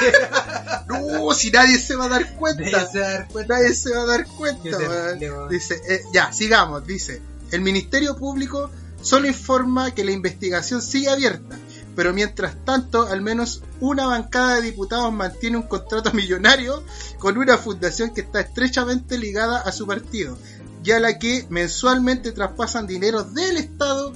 [0.88, 2.88] No, si nadie se va a dar Nadie cuenta.
[2.91, 3.54] se va a dar cuenta.
[3.56, 5.48] Nadie se va a dar cuenta.
[5.50, 6.86] Dice, eh, ya, sigamos.
[6.86, 8.69] Dice, el Ministerio Público
[9.02, 11.58] solo informa que la investigación sigue abierta,
[11.96, 16.84] pero mientras tanto, al menos una bancada de diputados mantiene un contrato millonario
[17.19, 20.38] con una fundación que está estrechamente ligada a su partido,
[20.86, 24.13] y a la que mensualmente traspasan dineros del Estado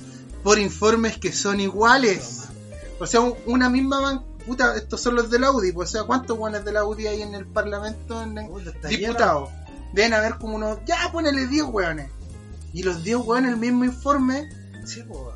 [0.48, 2.44] por informes que son iguales.
[3.02, 4.24] O sea, un- una misma banca.
[4.46, 7.08] Puta, estos son los de la UDI, pues, o sea, ¿cuántos guanes de la UDI
[7.08, 8.24] hay en el Parlamento?
[8.24, 8.48] En el-
[8.88, 9.50] diputados.
[9.92, 10.78] Deben haber como unos.
[10.86, 12.10] Ya, ponele 10 hueones.
[12.72, 14.48] Y los 10 hueones el mismo informe
[14.86, 15.34] Sí, po.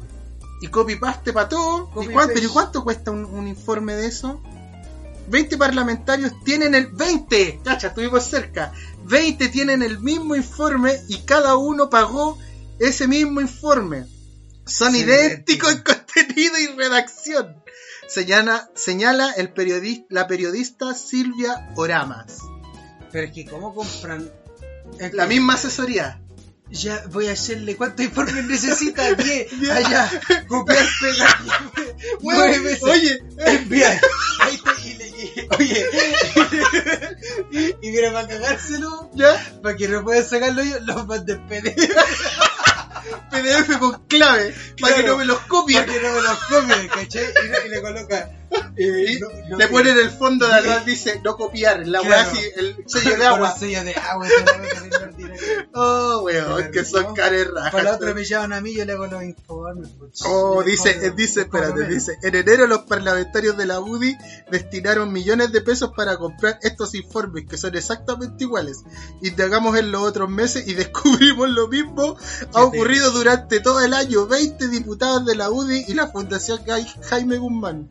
[0.62, 1.90] y copy-paste para todo.
[1.90, 2.46] Copy ¿Y cuánto, paste.
[2.48, 4.40] ¿y cuánto cuesta un, un informe de eso?
[5.28, 8.72] 20 parlamentarios tienen el 20, cacha, estuvimos cerca.
[9.04, 12.38] 20 tienen el mismo informe y cada uno pagó
[12.80, 14.06] ese mismo informe.
[14.72, 17.62] Son idénticos en contenido y redacción.
[18.08, 22.40] Señala, señala el periodista, la periodista Silvia Oramas.
[23.12, 24.30] Pero es que, ¿cómo compran?
[25.00, 26.22] Es La que misma asesoría.
[26.70, 29.14] Ya voy a hacerle cuántos informes necesita.
[29.16, 29.60] 10.
[29.60, 29.72] Diez.
[29.72, 30.10] Allá.
[30.48, 31.38] Copiar, pegar.
[32.22, 32.84] Nueve veces.
[32.84, 34.00] Oye, Enviar.
[34.40, 34.74] Ahí está.
[34.86, 35.86] Y le- oye.
[37.82, 41.76] y mira, para cagárselo, ya, para que no puedan sacarlo yo, los manden PDF.
[43.30, 45.86] PDF con clave, para que no me los copien.
[45.86, 47.26] Para que no me los copien, ¿cachai?
[47.44, 48.30] Y, le- y le coloca.
[48.78, 52.24] Eh, Y no- no- le ponen el fondo de atrás, dice no copiar, la weá
[52.24, 52.32] Claro.
[52.32, 53.54] así, el sello de agua.
[53.54, 53.96] el sello de.
[55.74, 59.08] Oh, weón, que son caras Para la otra me llaman a mí, yo le hago
[59.08, 59.90] los informes.
[59.98, 60.22] pues.
[60.26, 64.18] Oh, dice, dice, espérate, dice, en enero los parlamentarios de la UDI
[64.52, 68.84] destinaron millones de pesos para comprar estos informes que son exactamente iguales.
[69.22, 72.18] Indagamos en los otros meses y descubrimos lo mismo.
[72.54, 74.28] Ha ocurrido durante todo el año.
[74.28, 76.62] 20 diputados de la UDI y la Fundación
[77.10, 77.90] Jaime Guzmán.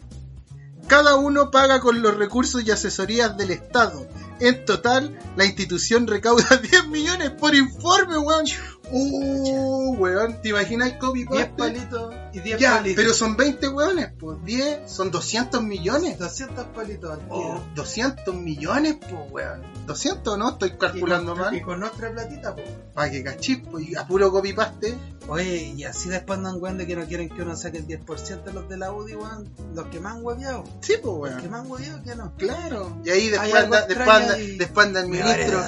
[0.90, 4.08] Cada uno paga con los recursos y asesorías del Estado.
[4.40, 8.44] En total, la institución recauda 10 millones por informe, weón.
[8.92, 11.52] Uh, weón, ¿te imaginas copy 10 paste?
[11.56, 12.96] palitos y 10 Ya, palitos.
[13.04, 16.18] pero son 20 weones, pues 10 son 200 millones.
[16.18, 17.64] 200 palitos al Oh, tiro.
[17.76, 19.62] 200 millones, pues weón.
[19.86, 21.54] 200 no, estoy calculando y con, mal.
[21.56, 22.66] Y con nuestra platita, pues.
[22.94, 24.96] Para que cachis, pues y a puro copy paste.
[25.28, 28.42] Oye, y así después andan weón de que no quieren que uno saque el 10%
[28.42, 29.48] de los de la UDI, weón.
[29.74, 30.64] Los que más han hueveado.
[30.80, 31.50] Sí, pues Los que weón.
[31.52, 32.32] más han hueveado, que no.
[32.36, 32.98] Claro.
[33.04, 35.64] Y ahí después anda, después anda, después anda el ministro.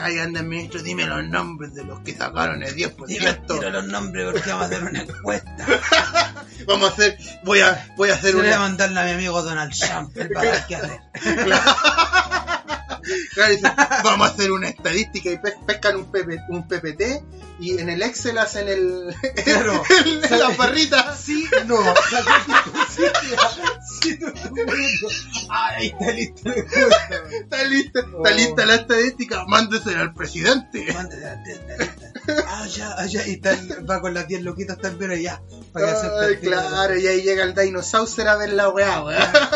[0.00, 3.46] Ahí anda el ministro, dime los nombres de los que sacaron el Dime 10%.
[3.46, 5.66] tiro los nombres porque vamos a hacer una encuesta.
[6.66, 8.68] Vamos a hacer, voy a, voy a hacer Se le voy a una.
[8.68, 10.14] mandarle a mi amigo Donald Trump.
[10.14, 11.00] Él va a ver qué hacer.
[13.34, 13.72] Claro, dice,
[14.04, 17.22] vamos a hacer una estadística y pe- pescan un, PP un PPT
[17.60, 19.82] y en el Excel hacen el, Claro.
[20.04, 21.14] el- la barrita.
[21.16, 21.76] Sí, no.
[24.02, 25.08] Sí, no, no.
[25.50, 27.32] Ahí está la weón.
[27.42, 30.86] Está lista, está lista la estadística, mándesela al presidente.
[30.92, 32.12] Mándale la testa, lista.
[32.48, 33.26] Ah, ya, ah, ya.
[33.26, 33.56] Y está,
[33.88, 35.40] va con las 10 loquitas también allá.
[35.72, 39.50] Para Ay, el claro, y ahí llega el Dinosaur a ver la weá, weá.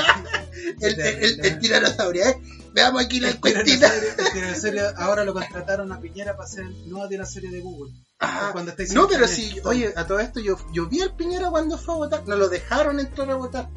[0.80, 2.36] El, el, el, el tiranosaurio, ¿eh?
[2.74, 7.60] Veamos aquí la tiranosaurio ahora lo contrataron a Piñera para hacer el nuevo dinosaurio de
[7.60, 7.92] Google.
[8.18, 11.78] Ah, Cuando no, pero sí, oye, a todo esto yo, yo vi al Piñera cuando
[11.78, 13.68] fue a votar, no lo dejaron entrar a votar.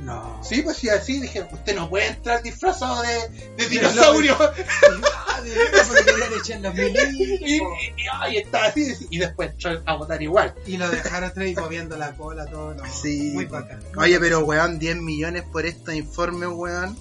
[0.00, 0.40] No.
[0.42, 4.36] Sí, pues sí, así dije, usted no puede entrar disfrazado de, de dinosaurio.
[4.40, 5.50] Ah, de
[8.30, 10.54] y, estaba así, y después entró a votar igual.
[10.66, 12.74] Y lo dejaron y moviendo la cola, todo.
[12.74, 13.30] No, Sí.
[13.32, 13.80] Muy bacán.
[13.96, 16.96] Oye, pero weón, 10 millones por estos informes, weón.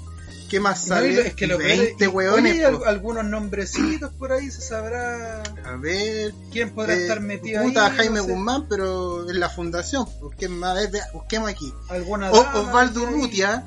[0.50, 1.28] ¿Qué más sale?
[1.28, 2.54] es que lo peor es- 20 y- weones.
[2.54, 2.86] oye, al- po.
[2.86, 6.34] algunos nombrecitos por ahí se sabrá A ver.
[6.52, 7.98] quién podrá eh, estar metido puta, ahí.
[7.98, 8.32] Jaime no sé.
[8.34, 10.06] Guzmán, pero en la fundación.
[10.40, 11.74] Ver, vea, busquemos aquí.
[11.90, 13.04] Alguna O- Osvaldo.
[13.04, 13.64] Urrutia.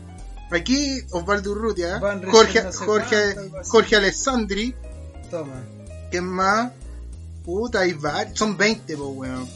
[0.50, 1.98] Aquí, Osvaldo Urrutia.
[2.30, 3.34] Jorge, Jorge.
[3.64, 4.74] Jorge Alessandri.
[5.30, 5.64] Toma.
[6.10, 6.72] ¿Quién más?
[7.44, 8.38] Puta, hay varios.
[8.38, 9.48] Son 20, pues, weón.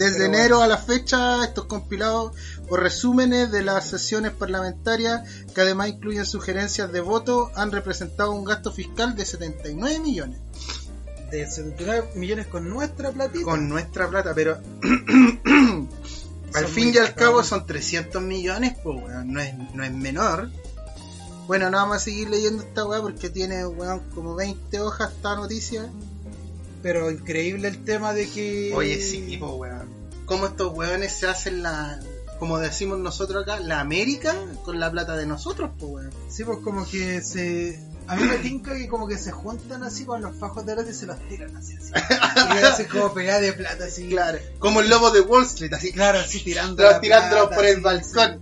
[0.00, 0.62] Desde enero bueno.
[0.72, 2.32] a la fecha, estos compilados
[2.70, 8.44] o resúmenes de las sesiones parlamentarias, que además incluyen sugerencias de voto, han representado un
[8.44, 10.40] gasto fiscal de 79 millones.
[11.30, 13.44] De 79 millones con nuestra platita.
[13.44, 14.56] Con nuestra plata, pero
[16.54, 19.34] al fin y al cabo son 300 millones, pues, weón.
[19.34, 20.48] No es, no es menor.
[21.46, 25.36] Bueno, no vamos a seguir leyendo esta weá porque tiene, weón, como 20 hojas esta
[25.36, 25.90] noticia.
[26.82, 28.72] Pero increíble el tema de que.
[28.74, 29.88] Oye, sí, po, weón.
[30.24, 32.00] ¿Cómo estos weones se hacen la,
[32.38, 36.10] como decimos nosotros acá, la América con la plata de nosotros, pues, weón?
[36.28, 37.78] Sí, pues como que se.
[38.06, 40.82] A mí me tinca que como que se juntan así con los fajos de oro
[40.88, 41.76] y se los tiran así.
[41.76, 41.92] así.
[41.94, 44.08] y hacen como pegada de plata así.
[44.08, 46.76] Claro, como el lobo de Wall Street, así, Claro, así tirando.
[46.76, 48.40] Claro, la tirándolo plata, por el balcón.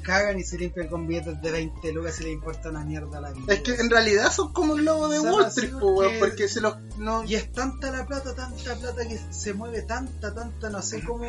[0.00, 3.30] Cagan y se limpian con billetes de 20 lucas y le importa una mierda la
[3.32, 3.52] vida.
[3.54, 6.60] Es que en realidad son como el lobo de Wall Street, pues, porque- porque se
[6.60, 10.82] los, no, Y es tanta la plata, tanta plata que se mueve tanta, tanta, no
[10.82, 11.24] sé cómo.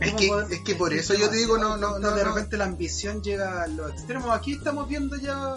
[0.00, 2.22] Es que- poder- es que por es eso yo te digo, no, no, no, De
[2.24, 2.28] no.
[2.34, 4.30] repente la ambición llega a los extremos.
[4.30, 5.54] Aquí estamos viendo ya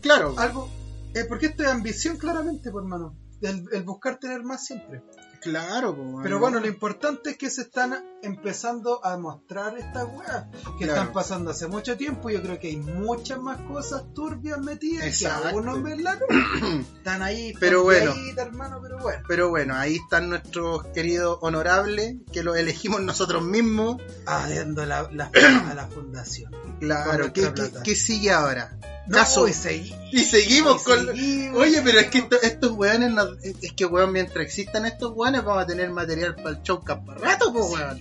[0.00, 0.68] claro, algo.
[1.14, 3.16] Eh, porque esto es ambición, claramente, por hermano.
[3.40, 5.02] El, el buscar tener más siempre.
[5.42, 5.96] Claro.
[6.22, 10.44] Pero bueno, lo importante es que se están empezando a mostrar estas weas
[10.78, 10.92] que Claro.
[11.00, 12.30] están pasando hace mucho tiempo.
[12.30, 15.42] Yo creo que hay muchas más cosas turbias metidas Exacto.
[15.42, 16.86] que aún no ven la luz.
[16.96, 18.10] Están ahí, Pero bueno.
[18.10, 19.22] escondiditas, hermano, pero bueno.
[19.28, 24.00] Pero bueno, ahí están nuestros queridos honorables, que los elegimos nosotros mismos.
[24.26, 25.30] Adendo la, la-
[25.70, 26.52] a la fundación.
[26.80, 28.76] Claro, ¿qué, qué, qué sigue ahora?
[29.12, 29.46] No, Caso.
[29.46, 31.06] y segui- Y seguimos y con...
[31.06, 31.60] seguimos.
[31.60, 35.44] Oye, pero es que esto- estos weones, no- es que weón, mientras existan estos weones,
[35.44, 38.00] vamos a tener material para el show para rato, pues weón.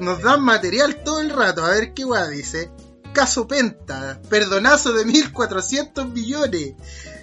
[0.00, 1.64] Nos dan material todo el rato.
[1.64, 2.70] A ver qué weón dice.
[3.14, 6.74] Caso Penta, perdonazo de 1400 millones.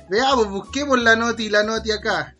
[0.10, 2.36] Veamos, busquemos la noti y la noti acá.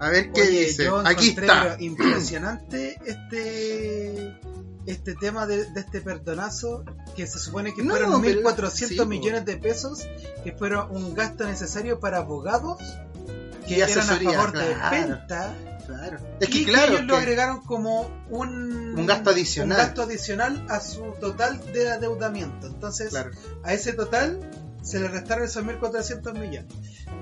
[0.00, 0.90] A ver qué Oye, dice.
[1.04, 1.76] Aquí está.
[1.78, 4.40] impresionante este
[4.86, 9.06] este tema de, de este perdonazo que se supone que No, fueron pero- 1.400 sí,
[9.06, 10.06] millones de pesos
[10.42, 12.78] que fueron un gasto necesario para abogados
[13.66, 14.76] que Y eran a favor de.
[14.90, 15.54] Penta
[15.86, 16.18] Claro.
[16.38, 19.76] Es y que claro, ellos lo agregaron como un, Un gasto adicional.
[19.76, 23.32] un gasto adicional a su total de adeudamiento entonces claro,
[23.64, 24.38] a ese total
[24.82, 26.72] se le restaron esos 1.400 millones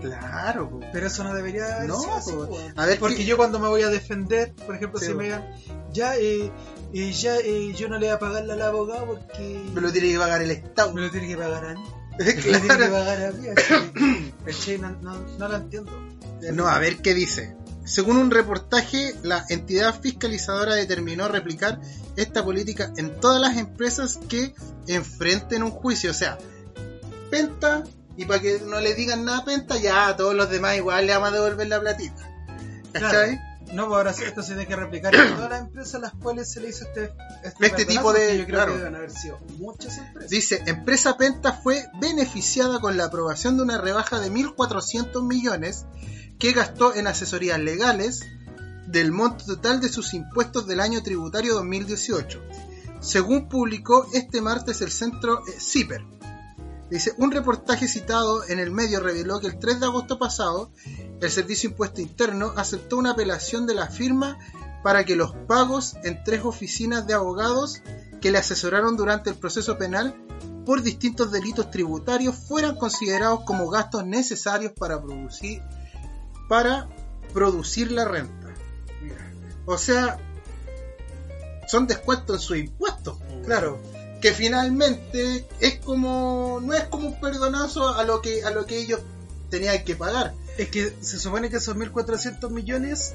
[0.03, 0.81] claro, po.
[0.93, 2.47] pero eso no debería haber No, sido así, po.
[2.49, 2.59] po.
[2.77, 5.25] A ver, Porque ¿qué- yo cuando me voy a defender, por ejemplo, Sí, si me
[5.25, 5.47] digan,
[5.93, 6.53] ya, eh,
[6.93, 10.13] eh, ya eh, yo no le voy a pagarle al abogado porque me lo tiene
[10.13, 10.93] que pagar el Estado.
[10.93, 11.85] me lo tiene que pagar a mí.
[12.19, 12.91] Me lo tiene que claro.
[12.91, 13.47] pagar a mí.
[13.49, 14.79] así, ¿cachai?
[14.79, 15.93] No, no, no lo entiendo.
[16.53, 17.57] No, a ver qué dice.
[17.85, 21.81] Según un reportaje, la entidad fiscalizadora determinó replicar
[22.17, 24.55] esta política en todas las empresas que
[24.87, 26.11] enfrenten un juicio.
[26.11, 26.39] O sea,
[27.31, 27.85] Penta,
[28.17, 31.07] y para que no le digan nada a Penta, ya a todos los demás igual
[31.07, 32.29] le vamos a devolver la platita.
[32.93, 33.41] ¿Cachai?
[33.73, 36.13] No, pues ahora sí, esto se tiene que replicar en todas las empresas a las
[36.15, 37.13] cuales se le hizo este,
[37.45, 38.73] Este perdonazo, tipo de- que Yo creo claro.
[38.73, 40.31] que deben haber sido muchas empresas.
[40.31, 45.85] Dice, empresa Penta fue beneficiada con la aprobación de una rebaja de 1.400 millones
[46.39, 48.21] que gastó en asesorías legales
[48.87, 52.43] del monto total de sus impuestos del año tributario 2018.
[53.01, 56.05] Según publicó este martes el centro eh, CIPER.
[56.91, 60.71] Dice, un reportaje citado en el medio reveló que el 3 de agosto pasado
[61.21, 64.39] el Servicio Impuesto Interno aceptó una apelación de la firma
[64.83, 67.83] para que los pagos en tres oficinas de abogados
[68.21, 70.15] que le asesoraron durante el proceso penal
[70.65, 75.63] por distintos delitos tributarios fueran considerados como gastos necesarios para producir
[76.49, 76.89] para
[77.35, 78.55] producir la renta.
[79.67, 80.19] O sea,
[81.67, 83.19] son descuentos en sus impuestos.
[83.45, 83.79] Claro,
[84.21, 88.79] que finalmente es como no es como un perdonazo a lo que a lo que
[88.79, 89.01] ellos
[89.51, 90.35] tenían que pagar.
[90.59, 93.15] es que se supone que esos 1.400 millones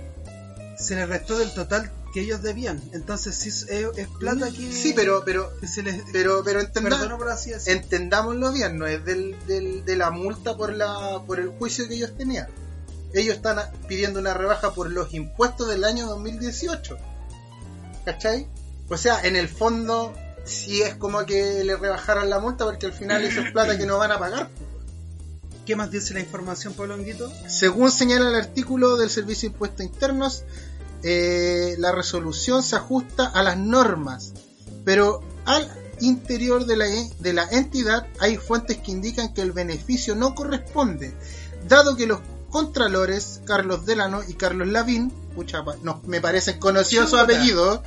[0.78, 2.82] se les restó del total que ellos debían.
[2.94, 7.52] Entonces, sí, es, es plata que, Sí, pero pero se les pero pero por así
[7.66, 11.96] entendámoslo bien, no es del, del- de la multa por la por el juicio que
[11.96, 12.48] ellos tenían.
[13.14, 16.98] Ellos están pidiendo una rebaja por los impuestos del año 2018.
[18.06, 18.48] ¿Cachai?
[18.90, 20.14] O sea, en el fondo
[20.46, 23.86] si es como que le rebajaran la multa porque al final eso es plata que
[23.86, 24.50] no van a pagar.
[25.66, 27.32] ¿Qué más dice la información, Pablo Anguito?
[27.48, 30.44] Según señala el artículo del Servicio de Impuestos Internos,
[31.04, 34.34] eh, la resolución se ajusta a las normas,
[34.84, 40.16] pero al interior de la, de la entidad hay fuentes que indican que el beneficio
[40.16, 41.14] no corresponde,
[41.68, 47.20] dado que los contralores Carlos Delano y Carlos Lavín, pucha, no, me parecen conocidos sus
[47.20, 47.80] apellidos,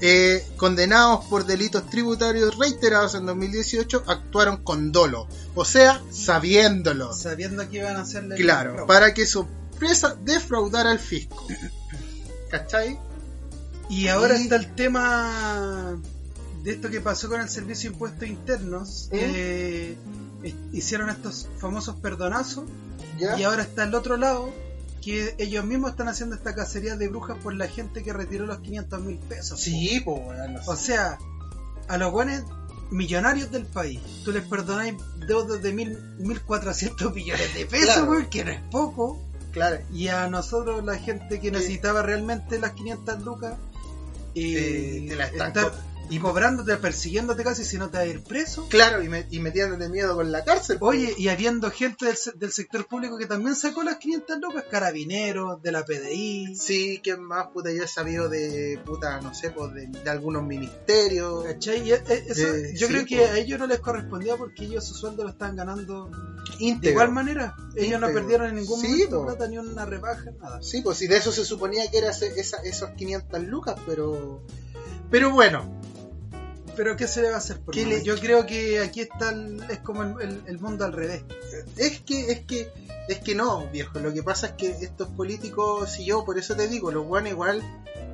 [0.00, 7.12] eh, condenados por delitos tributarios reiterados en 2018, actuaron con dolo, o sea, sabiéndolo.
[7.12, 8.36] Sabiendo que iban a hacerle...
[8.36, 11.46] Claro, para que su empresa defraudara al fisco.
[12.50, 12.98] ¿Cachai?
[13.88, 15.98] Y ahora Y- está el tema
[16.62, 19.08] de esto que pasó con el Servicio de Impuestos Internos.
[19.12, 19.96] Eh,
[20.42, 22.64] eh, hicieron estos famosos perdonazos
[23.18, 23.38] ¿Ya?
[23.38, 24.50] y ahora está el otro lado
[25.02, 28.58] que ellos mismos están haciendo esta cacería de brujas por la gente que retiró los
[28.60, 29.60] 500 mil pesos.
[29.60, 30.60] Sí, pues, bueno.
[30.66, 31.18] O sea,
[31.88, 32.42] a los buenos
[32.90, 34.94] millonarios del país, tú les perdonáis
[35.26, 38.30] deudas de mil, 1.400 millones de pesos, Claro.
[38.30, 39.18] que no es poco.
[39.52, 39.78] claro.
[39.92, 43.54] Y a nosotros, la gente que necesitaba realmente las 500 lucas,
[44.34, 45.72] Eh, y te la están co-
[46.10, 48.66] y cobrándote, persiguiéndote casi si no te vas a ir preso.
[48.68, 50.78] Claro, y, me- y metiéndote miedo con la cárcel.
[50.78, 50.96] pues.
[50.98, 55.62] Oye, y habiendo gente del, del sector público que también sacó las 500 lucas, carabineros,
[55.62, 59.72] de la PDI, Sí, que más puta yo he sabido de puta, no sé, pues
[59.72, 61.44] de, de algunos ministerios.
[61.44, 61.86] ¿cachai?
[61.88, 63.30] Y, eh, eso, Eh, yo sí, creo que pues.
[63.30, 66.10] a ellos no les correspondía porque ellos su sueldo lo estaban ganando
[66.58, 67.54] de igual manera.
[67.76, 70.60] Ellos no perdieron en ningún Sí, momento plata, ni una rebaja, nada.
[70.62, 74.42] Sí, pues si de eso se suponía que era ese- esa, esos 500 lucas, pero.
[75.10, 75.80] Pero bueno,
[76.76, 77.58] Pero ¿qué se le va a hacer?
[77.60, 80.92] Por le- Yo creo que aquí está el- es como el, el- el mundo al
[80.92, 81.22] revés.
[81.76, 82.70] es que, es que,
[83.08, 83.98] es que no, viejo.
[83.98, 87.32] Lo que pasa es que estos políticos, si yo, por eso te digo, los hueones
[87.32, 87.62] igual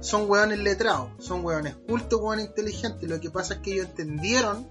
[0.01, 3.09] son hueones letrados, son hueones cultos, hueones inteligentes.
[3.09, 4.67] Lo que pasa es que ellos entendieron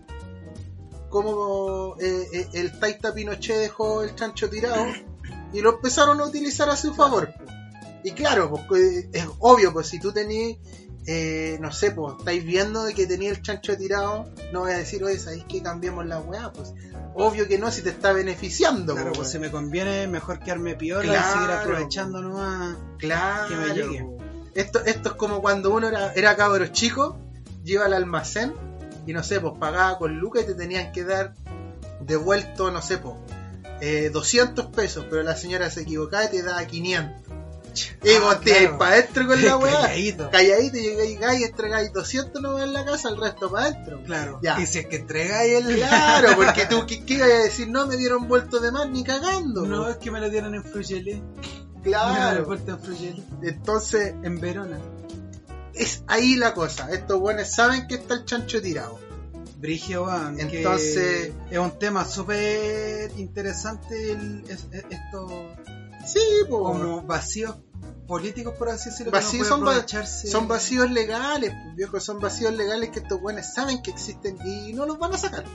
[1.09, 4.85] cómo eh, eh, el Taita Pinochet dejó el chancho tirado
[5.53, 7.33] y lo empezaron a utilizar a su favor.
[8.03, 10.57] Y claro, pues que es obvio, pues si tú tenías,
[11.07, 14.77] eh, no sé, pues estáis viendo de que tenía el chancho tirado, no voy a
[14.77, 16.51] decir, oye, ¿sabéis que cambiemos la weá?
[16.51, 16.73] Pues
[17.13, 18.93] obvio que no, si te está beneficiando.
[18.95, 19.47] Claro, pues si weón.
[19.47, 21.27] me conviene, mejor quedarme piola Claro.
[21.29, 22.77] y seguir aprovechando nomás.
[22.97, 23.47] Claro.
[23.49, 24.05] que me llegue.
[24.55, 27.17] Esto, esto es como cuando uno era, era cabro chico,
[27.63, 28.53] lleva al almacén
[29.05, 31.33] y no sé, pues pagaba con lucas y te tenían que dar
[31.99, 33.15] devuelto, no sé, pues
[33.81, 37.24] eh, 200 pesos, pero la señora se equivocaba y te daba 500.
[38.03, 39.81] Y vos te ibas para adentro con la weá.
[39.81, 40.29] Calladito.
[40.31, 44.03] Calladito, llegáis y entregáis 200 nomás en la casa, el resto para adentro.
[44.03, 44.39] Claro.
[44.41, 44.59] Ya.
[44.61, 45.75] Y si es que entregáis el.
[45.77, 47.67] Claro, porque tú, ¿qué, ibas a decir?
[47.69, 49.65] No me dieron vuelto de más ni cagando.
[49.65, 51.21] No, es que me lo dieron en Frugeli.
[51.83, 52.51] claro.
[52.53, 53.23] en Frugeli.
[53.43, 54.79] Entonces, En Verona.
[55.73, 56.89] es ahí la cosa.
[56.91, 58.99] Estos buenos saben que está el chancho tirado.
[59.57, 60.07] Brigio.
[60.37, 65.27] Entonces- es un tema súper interesante el, es- es- esto
[66.05, 67.55] Sí, como vacíos
[68.07, 69.11] políticos por así decirlo.
[69.11, 69.85] que no son va-.
[69.87, 74.85] Son vacíos legales, viejo, son vacíos legales que estos buenos saben que existen y no
[74.85, 75.45] los van a sacar.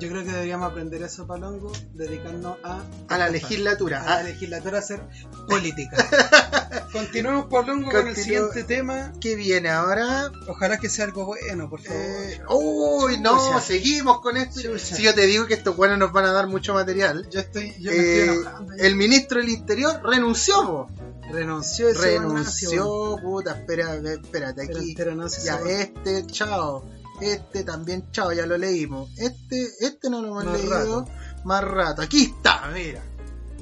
[0.00, 2.82] Yo creo que deberíamos aprender eso, Palongo, dedicarnos a...
[3.08, 4.00] A la legislatura.
[4.02, 5.00] A la Ah, legislatura a hacer
[5.48, 6.08] política.
[6.92, 9.12] Continuemos, Palongo, con el siguiente tema.
[9.20, 10.30] ¿Qué viene ahora?
[10.48, 12.00] Ojalá que sea algo bueno, por favor.
[12.02, 13.60] Eh, uy, no, Chucha.
[13.60, 14.60] seguimos con esto.
[14.60, 14.96] Chucha.
[14.96, 17.28] Si yo te digo que estos buenos nos van a dar mucho material.
[17.30, 18.72] yo estoy, yo me Eh, estoy enojando.
[18.78, 20.88] el ministro del Interior renunció, po.
[21.30, 24.94] renunció ese renunció, puta, espera, espérate, Pero- aquí.
[24.96, 26.84] pero no se Ya, este, chao.
[27.20, 29.10] Este también, chao, ya lo leímos.
[29.18, 30.70] Este, este no lo hemos Más leído.
[30.74, 31.08] rato.
[31.44, 32.02] Más rato.
[32.02, 33.02] Aquí está, mira.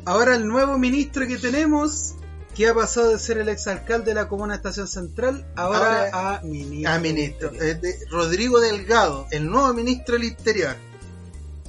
[0.04, 2.14] Ahora el nuevo ministro que tenemos,
[2.54, 6.90] que ha pasado de ser el exalcalde de la comuna Estación Central, ahora, a ministro.
[6.92, 7.52] Ah, ministro.
[7.52, 10.74] Es de Rodrigo Delgado, el nuevo ministro del Interior.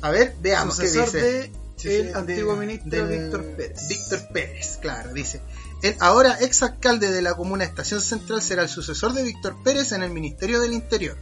[0.01, 1.21] A ver, veamos qué dice.
[1.21, 3.87] de Sí, el antiguo de- ministro del- Víctor Pérez.
[3.87, 5.41] Víctor Pérez, claro, dice.
[5.81, 10.03] El ahora exalcalde de la comuna Estación Central será el sucesor de Víctor Pérez en
[10.03, 11.17] el Ministerio del Interior.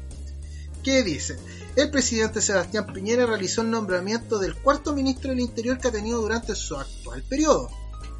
[0.87, 1.35] ¿Qué dice?
[1.75, 6.21] El presidente Sebastián Piñera realizó el nombramiento del cuarto ministro del Interior que ha tenido
[6.21, 7.69] durante su actual periodo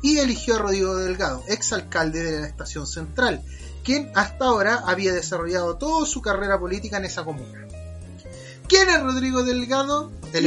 [0.02, 3.42] y eligió a Rodrigo Delgado, exalcalde de la Estación Central,
[3.86, 7.66] quien hasta ahora había desarrollado toda su carrera política en esa comuna.
[8.68, 10.12] ¿Quién es Rodrigo Delgado?
[10.34, 10.46] El,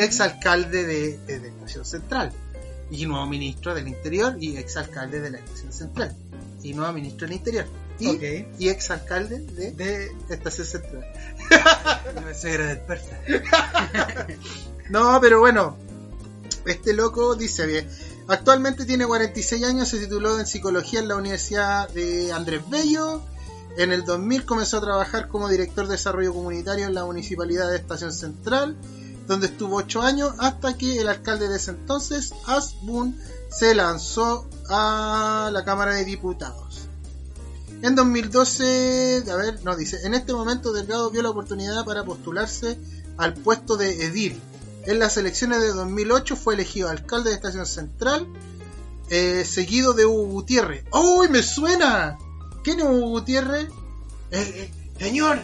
[0.00, 2.32] exalcalde de, de la Estación Central
[2.90, 6.16] y nuevo ministro del Interior y exalcalde de la Estación Central
[6.62, 7.66] y nuevo ministro del Interior
[7.98, 8.22] y, Ok.
[8.58, 11.06] y exalcalde de De Estación Central.
[12.14, 13.20] no se era del Persa.
[14.90, 15.76] No, pero bueno,
[16.64, 17.88] este loco dice bien.
[18.28, 23.22] Actualmente tiene 46 años, se tituló en psicología en la Universidad de Andrés Bello.
[23.76, 27.76] En el 2000 comenzó a trabajar como director de desarrollo comunitario en la municipalidad de
[27.76, 28.76] Estación Central,
[29.26, 33.20] donde estuvo 8 años hasta que el alcalde de ese entonces, Asbun,
[33.50, 36.65] se lanzó a la Cámara de Diputados.
[37.82, 42.78] En 2012, a ver, no dice, en este momento Delgado vio la oportunidad para postularse
[43.18, 44.40] al puesto de edil.
[44.86, 48.26] En las elecciones de 2008 fue elegido alcalde de Estación Central,
[49.10, 50.84] eh, seguido de Hugo Gutiérrez.
[50.92, 52.18] ¡Uy, me suena!
[52.64, 53.68] ¿Quién es Hugo Gutiérrez?
[54.30, 55.40] Eh, eh, señor,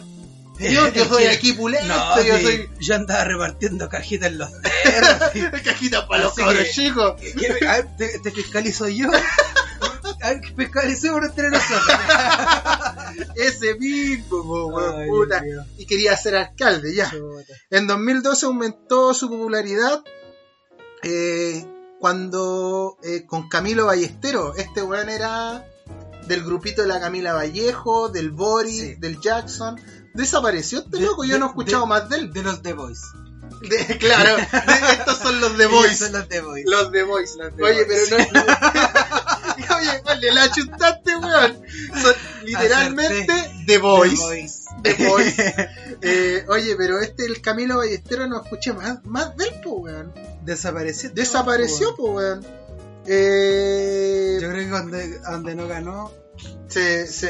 [0.59, 4.51] Señor, yo soy aquí pulento, No, yo soy yo andaba repartiendo cajitas en los
[4.85, 5.61] cerros.
[5.65, 7.15] cajita para los cabros chicos.
[7.21, 9.09] ¿Qué- qué- a ver, ¿Te, te fiscalizo yo?
[10.23, 11.89] A ver, fiscalicemos entre nosotros.
[13.37, 15.41] Ese mismo, po, weón, Ay, puta.
[15.41, 15.67] Dios.
[15.79, 17.13] Y quería ser alcalde, ya.
[17.71, 20.03] En 2012 aumentó su popularidad
[21.03, 21.67] eh,
[22.01, 24.55] cuando eh, con Camilo Ballestero.
[24.57, 25.67] Este weón era
[26.29, 28.95] del grupito de la Camila Vallejo, del Boris, Sí.
[28.97, 29.81] del Jackson.
[30.15, 32.33] Desapareció este De- loco, yo de- no he escuchado de- más de él.
[32.33, 33.01] De los The Boys.
[33.69, 35.99] De- claro, de- estos son los The Boys.
[35.99, 36.65] son los The Boys.
[36.67, 37.37] Los The Boys.
[37.37, 38.09] Los The Oye, Boys.
[38.11, 38.43] pero no.
[39.83, 41.63] Oye, vale, la chutaste, weón.
[42.03, 42.15] Son
[42.45, 44.21] literalmente The Boys.
[44.83, 45.37] The Boys.
[46.05, 50.13] Eh, oye, pero este, el Camilo Ballestero, no escuché más, más del po, weón.
[50.43, 51.11] Desapareció.
[51.11, 52.45] Desapareció, po, po, weón.
[53.07, 56.11] Eh, Yo creo que donde, donde no ganó,
[56.69, 57.29] se, se,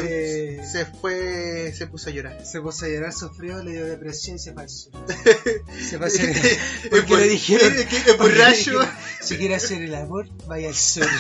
[0.57, 2.45] se- se fue, se puso a llorar.
[2.47, 4.93] se puso a llorar, sufrió, le dio depresión y se sur.
[5.91, 5.99] Se
[6.31, 6.59] Es
[6.91, 7.73] Porque por- le dijeron.
[8.05, 8.89] que borracho.
[9.21, 11.07] Si quiere hacer el amor, vaya al sur.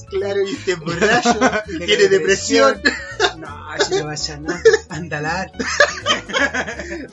[0.10, 2.82] Claro, y este borracho, Tiene tiene depresión.
[3.38, 4.60] No, si no vaya nada.
[4.88, 5.52] Andalar.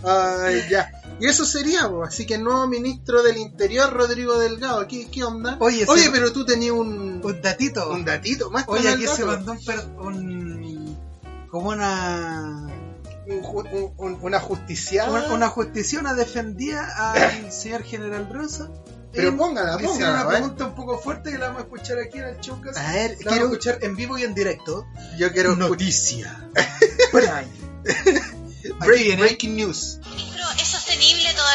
[0.04, 0.90] Ay, ya.
[1.20, 2.04] Y eso sería, po.
[2.04, 5.58] así que el nuevo ministro del Interior, Rodrigo Delgado, ¿qué, qué onda?
[5.60, 7.90] Oye, Oye se- pero tú tenías un, Un datito.
[7.92, 8.66] un datito más.
[8.68, 9.60] Oye, aquí se mandó un,
[10.00, 10.98] un-
[11.50, 12.68] como una
[14.22, 15.10] una justiciada.
[15.12, 18.70] una, una defendía al señor general Rosa.
[19.14, 21.66] Pero En- póngala, le hicieron póngala, una pregunta un poco fuerte que la vamos a
[21.66, 22.76] escuchar aquí en el Chaucas.
[22.76, 24.86] A ver, la quiero, vamos a escuchar en vivo y en directo.
[25.18, 26.50] yo quiero Noticia.
[29.20, 30.00] Breaking news.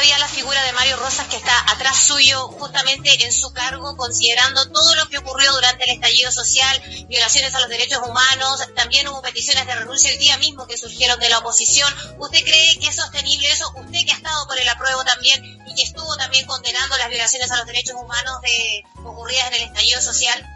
[0.09, 3.33] Ministro, ¿es sostenible todavía la figura de Mario Rosas que está atrás suyo, justamente en
[3.33, 8.01] su cargo, considerando todo lo que ocurrió durante el estallido social, violaciones a los derechos
[8.07, 11.93] humanos, también hubo peticiones de renuncia el día mismo que surgieron de la oposición?
[12.19, 13.71] ¿Usted cree que es sostenible eso?
[13.77, 17.51] ¿Usted que ha estado por el apruebo también y que estuvo también condenando las violaciones
[17.51, 20.47] a los derechos humanos de, ocurridas en el estallido social?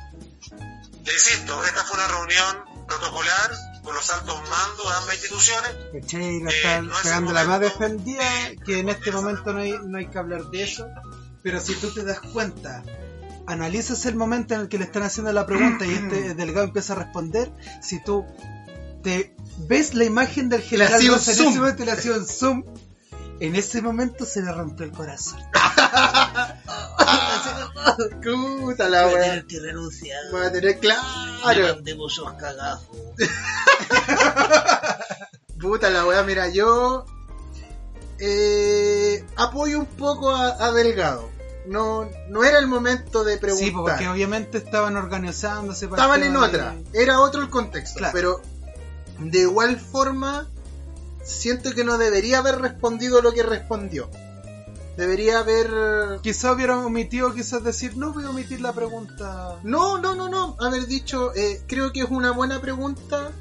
[1.04, 3.50] Insisto, esta fue una reunión protocolar
[3.82, 5.76] con los altos mandos de ambas instituciones.
[5.92, 6.40] ¿Cachai?
[6.40, 8.24] La Eh, está no pegando la más defendida,
[8.64, 10.86] que en este momento no hay, no hay que hablar de eso.
[11.42, 12.82] Pero si tú te das cuenta,
[13.46, 16.92] analizas el momento en el que le están haciendo la pregunta y este delegado empieza
[16.92, 17.52] a responder,
[17.82, 18.24] si tú
[19.02, 19.34] te
[19.68, 21.48] ves la imagen del general en zoom.
[21.48, 22.64] ese momento le zoom,
[23.40, 25.40] en ese momento se le rompió el corazón.
[28.22, 29.44] Puta la wea.
[29.46, 30.20] que renunciar.
[30.30, 31.02] Voy a tener claro.
[32.38, 32.86] cagazos.
[35.60, 37.04] Puta la wea, mira, yo
[38.18, 41.30] eh, apoyo un poco a, a Delgado.
[41.66, 43.68] No, no era el momento de preguntar.
[43.68, 48.12] Sí, porque obviamente estaban organizándose para Estaban en otra, de- era otro el contexto, Claro.
[48.12, 48.42] pero
[49.20, 50.48] de igual forma
[51.22, 54.10] siento que no debería haber respondido lo que respondió.
[54.96, 56.20] Debería haber...
[56.22, 59.58] Quizá hubiera omitido, quizás decir, no voy a omitir la pregunta.
[59.62, 63.32] No, no, no, no, haber dicho, eh, creo que es una buena pregunta,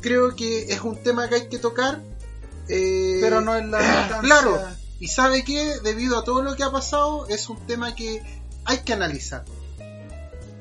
[0.00, 2.00] creo que es un tema que hay que tocar.
[2.68, 4.18] eh, Pero no en la.
[4.22, 4.60] Claro,
[4.98, 8.22] y sabe que debido a todo lo que ha pasado es un tema que
[8.66, 9.44] hay que analizar.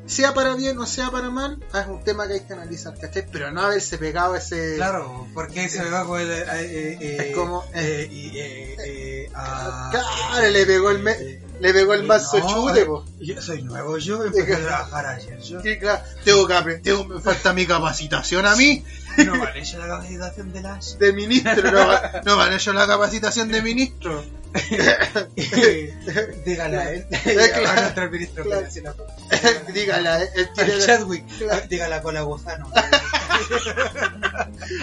[0.10, 3.26] Sea para bien o sea para mal, es un tema que hay que analizar, ¿cachai?
[3.32, 4.76] Pero no haberse pegado ese...
[4.76, 6.32] Claro, porque se va con el.
[6.32, 11.94] eh, eh, eh, Es como- eh, eh, ah, Claro, le pegó el, me- le pegó
[11.94, 13.06] el mazo no, chute, po.
[13.20, 15.40] Yo soy nuevo, yo empecé a trabajar ayer.
[15.42, 18.84] Yo Sí, claro, Tengo que aprender, me falta mi capacitación a mí,
[19.26, 20.98] no vale yo la capacitación de las.
[20.98, 21.88] de ministro, no,
[22.26, 24.24] no vale yo la capacitación de ministro.
[26.46, 27.06] Dígale a él.
[27.54, 27.70] claro.
[27.70, 28.68] a nuestro ministro Claro.
[29.74, 31.62] Dígala, él Al tiene- Chadwick, Claro.
[31.70, 32.70] dígala con la gozano.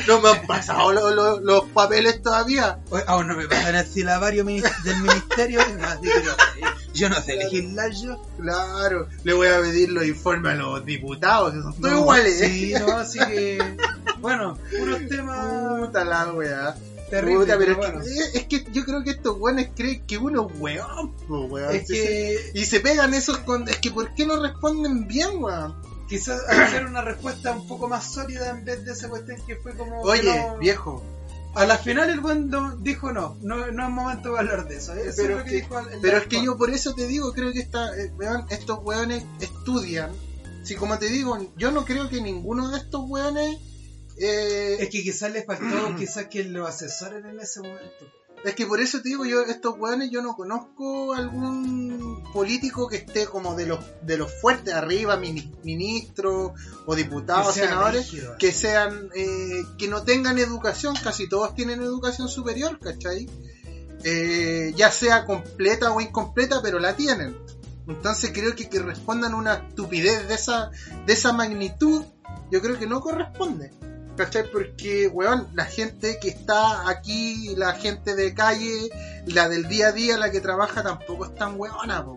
[0.07, 2.79] no me han pasado los, los- los papeles todavía.
[3.07, 5.61] Aún no me pasan el silabario del ministerio.
[6.03, 6.11] que
[6.95, 8.23] yo, no sé legislar yo.
[8.41, 12.39] Claro, le voy a pedir los informes a los diputados, que son todos No, iguales.
[12.39, 13.77] Sí, no, así que.
[14.19, 16.75] Bueno, unos temas Puta la weá.
[17.11, 17.47] Terribles.
[17.47, 18.01] Puta, pero pero es, bueno.
[18.05, 21.75] que, es que yo creo que estos weones creen que uno es weón, weón.
[21.75, 22.51] Es que.
[22.55, 23.69] Y se pegan esos con...
[23.69, 25.75] Es que ¿por qué no responden bien, weón?
[26.09, 29.75] Quizás hacer una respuesta un poco más sólida en vez de esa cuestión que fue
[29.77, 30.03] como.
[30.03, 31.03] Oye, no- viejo,
[31.57, 32.49] A la final el buen
[32.83, 34.93] dijo no, no, no es momento de hablar de eso.
[34.95, 37.07] Eso Pero es que que- dijo en la pero es que yo por eso te
[37.09, 40.11] digo, creo que esta, eh, weón, estos weones estudian.
[40.63, 43.59] Si como te digo, yo no creo que ninguno de estos weones...
[44.19, 48.11] eh, Es que quizás le faltó quizás que lo asesoren en ese momento.
[48.45, 52.97] Es que por eso te digo yo, estos weones yo no conozco algún político que
[52.99, 56.53] esté como de los de los fuertes arriba, mini- ministros
[56.87, 58.37] o diputados, Que senadores, rígido.
[58.39, 63.29] que sean, eh, que no tengan educación, casi todos tienen educación superior, ¿cachai?
[64.05, 67.37] Eh, ya sea completa o incompleta, pero la tienen.
[67.89, 70.71] Entonces creo que que respondan a una estupidez de esa,
[71.07, 72.05] de esa magnitud,
[72.53, 73.73] yo creo que no corresponde.
[74.17, 74.51] ¿Cachai?
[74.51, 78.91] Porque, weón, la gente que está aquí, la gente de calle,
[79.27, 82.17] la del día a día, la que trabaja, tampoco es tan weona, po.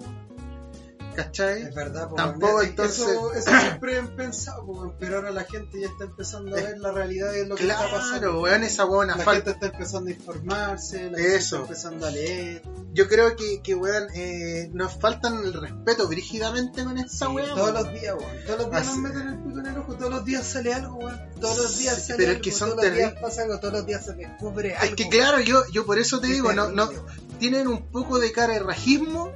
[1.15, 1.63] ¿Cachai?
[1.63, 5.43] Es verdad, po, Tampoco, entonces- Eso, eso siempre he pensado, po, weón, pero ahora la
[5.43, 8.19] gente ya está empezando a ver la realidad de lo que está pasando.
[8.19, 9.51] Claro, weón, esa weona La falta.
[9.51, 12.61] gente está empezando a informarse, la gente está empezando a leer.
[12.93, 17.55] Yo creo que, que weón, eh, nos faltan el respeto brígidamente con esta Sí, weón.
[17.55, 18.45] todos los días, weón.
[18.45, 19.37] Todos los días Así- nos meten el
[19.67, 21.19] el ojo, todos los días sale algo, weón.
[21.39, 23.73] Todos los días sale pero es algo, que son todos los días pasa algo, todos
[23.73, 24.85] los días se descubre algo.
[24.85, 26.89] Es que claro, yo, yo por eso te digo, no, no,
[27.39, 29.31] tienen un poco de cara de rajismo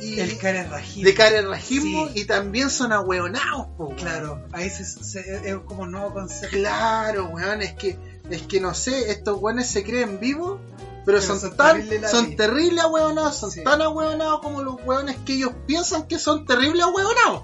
[0.00, 1.04] y El cara rajín.
[1.04, 2.20] de cara de rajismo Sí.
[2.20, 3.94] y también son ahueonados, po.
[3.96, 6.56] Claro, se, se- es como un nuevo concepto.
[6.56, 7.98] Claro, weón, es que,
[8.30, 10.60] es que no sé, estos weones se creen vivos,
[11.04, 13.62] pero, Pero son, son tan, terribles la son terribles ahueonados, son Sí.
[13.62, 17.42] tan ahueonados como los weones que ellos piensan que son terribles ahueonados.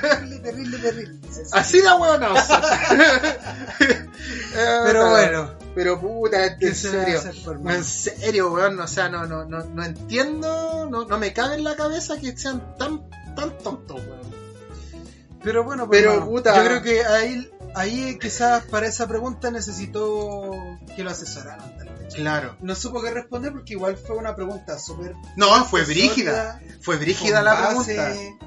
[0.00, 1.20] terrible, terrible, terrible.
[1.52, 2.40] Así de ahueonados.
[2.46, 2.60] son.
[4.54, 7.20] Pero bueno, Pero puta, ¿qué en serio.
[7.66, 11.64] En serio, weón, o sea, no, no, no, no entiendo, no, no me cabe en
[11.64, 14.36] la cabeza que sean tan, tan tontos, weón.
[15.42, 16.56] Pero bueno, pues, Pero, puta.
[16.56, 20.50] yo creo que ahí, ahí quizás para esa pregunta necesitó
[20.96, 21.72] que lo asesoraran.
[22.14, 22.56] Claro.
[22.60, 26.60] No supo qué responder porque igual fue una pregunta súper No, fue brígida.
[26.80, 28.46] Fue brígida la base, pregunta.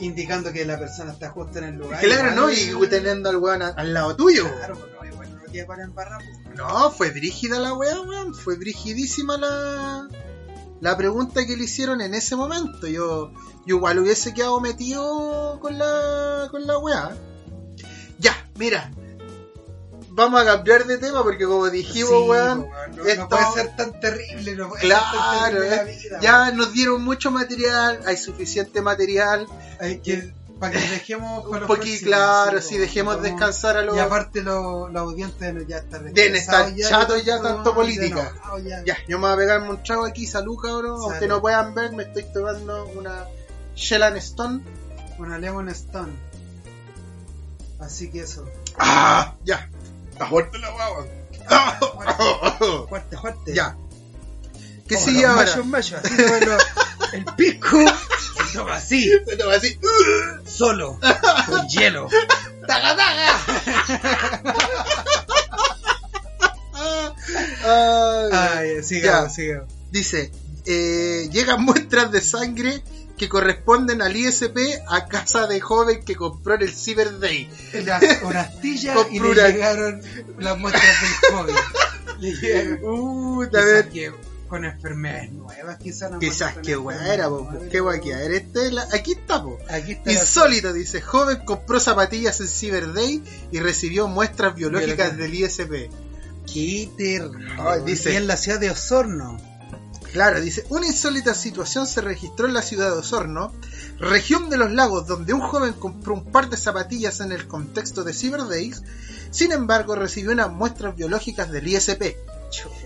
[0.00, 2.00] Indicando que la persona está justo en el lugar.
[2.00, 2.50] Claro, ¿no?
[2.50, 4.44] Y teniendo al weón al lado tuyo.
[4.56, 6.18] Claro, porque igual no queda para embarrar.
[6.18, 6.56] pues.
[6.56, 8.34] No, fue brígida la weá, weón.
[8.34, 10.08] Fue brigidísima la,
[10.80, 12.86] la pregunta que le hicieron en ese momento.
[12.86, 13.32] Yo,
[13.66, 17.16] yo igual hubiese quedado metido con la, con la weá.
[18.18, 18.90] Ya, mira.
[20.16, 23.76] Vamos a cambiar de tema porque como dijimos, Sí, weón, no, esto- no puede ser
[23.76, 26.20] tan terrible, no puede Claro, ser tan terrible la eh, vida.
[26.20, 29.48] ya nos dieron mucho material, hay suficiente material.
[29.80, 33.96] Hay que, para que dejemos con Un poquito, claro, sí, sí, dejemos descansar a los...
[33.96, 38.32] Y aparte lo- los audientes ya están Deben estar chatos ya, tanto política.
[38.86, 41.10] Ya, yo me voy a pegarme un trago aquí, salud cabrón, Salud.
[41.10, 43.26] aunque no puedan ver, me estoy tomando una
[43.74, 44.60] Shellan Stone.
[45.18, 46.12] Una Lemon Stone.
[47.80, 48.48] Así que eso.
[48.78, 49.34] ¡Ah!
[49.44, 49.68] Ya,
[50.14, 51.06] está fuerte la guagua.
[52.88, 53.54] Fuerte, fuerte.
[53.54, 53.76] ya.
[54.88, 55.44] ¿Qué Como sigue los ahora?
[55.46, 56.62] machos, machos, así se los-
[57.12, 57.78] el pisco
[58.50, 59.78] se toma así, Me toma así.
[60.46, 60.98] solo,
[61.46, 62.08] con hielo.
[62.66, 64.44] ¡Taga, taga!
[67.64, 69.32] Ay, Ay, sigamos.
[69.90, 70.30] Dice,
[70.66, 72.82] eh, llegan muestras de sangre
[73.16, 74.56] que corresponden al ISP
[74.88, 77.48] a casa de joven que compró en el Cyber Day.
[77.84, 80.02] Las, una astilla y le llegaron
[80.38, 81.54] las muestras del COVID.
[82.20, 82.78] Le llegaron.
[82.82, 83.48] Uh,
[83.92, 84.12] que
[84.48, 88.66] con enfermedades nuevas, quizás no Quizás que buena, po, enfermedades qué guay, a ver, este
[88.66, 89.58] es la- aquí está, po.
[89.70, 95.16] Aquí está la- Insólito, dice, joven compró zapatillas en Cyber Day y recibió muestras biológicas
[95.16, 95.90] del ISP.
[96.52, 97.54] Qué terrible.
[97.86, 99.40] Dice- Y en la ciudad de Osorno.
[100.14, 103.52] Claro, dice, una insólita situación se registró en la ciudad de Osorno,
[103.98, 108.04] región de los lagos, donde un joven compró un par de zapatillas en el contexto
[108.04, 108.84] de Cyber Days,
[109.32, 112.16] sin embargo recibió unas muestras biológicas del ISP.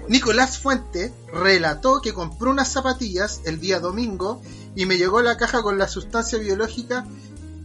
[0.08, 4.40] Nicolás Fuente relató que compró unas zapatillas el día domingo
[4.74, 7.06] y me llegó la caja con la sustancia biológica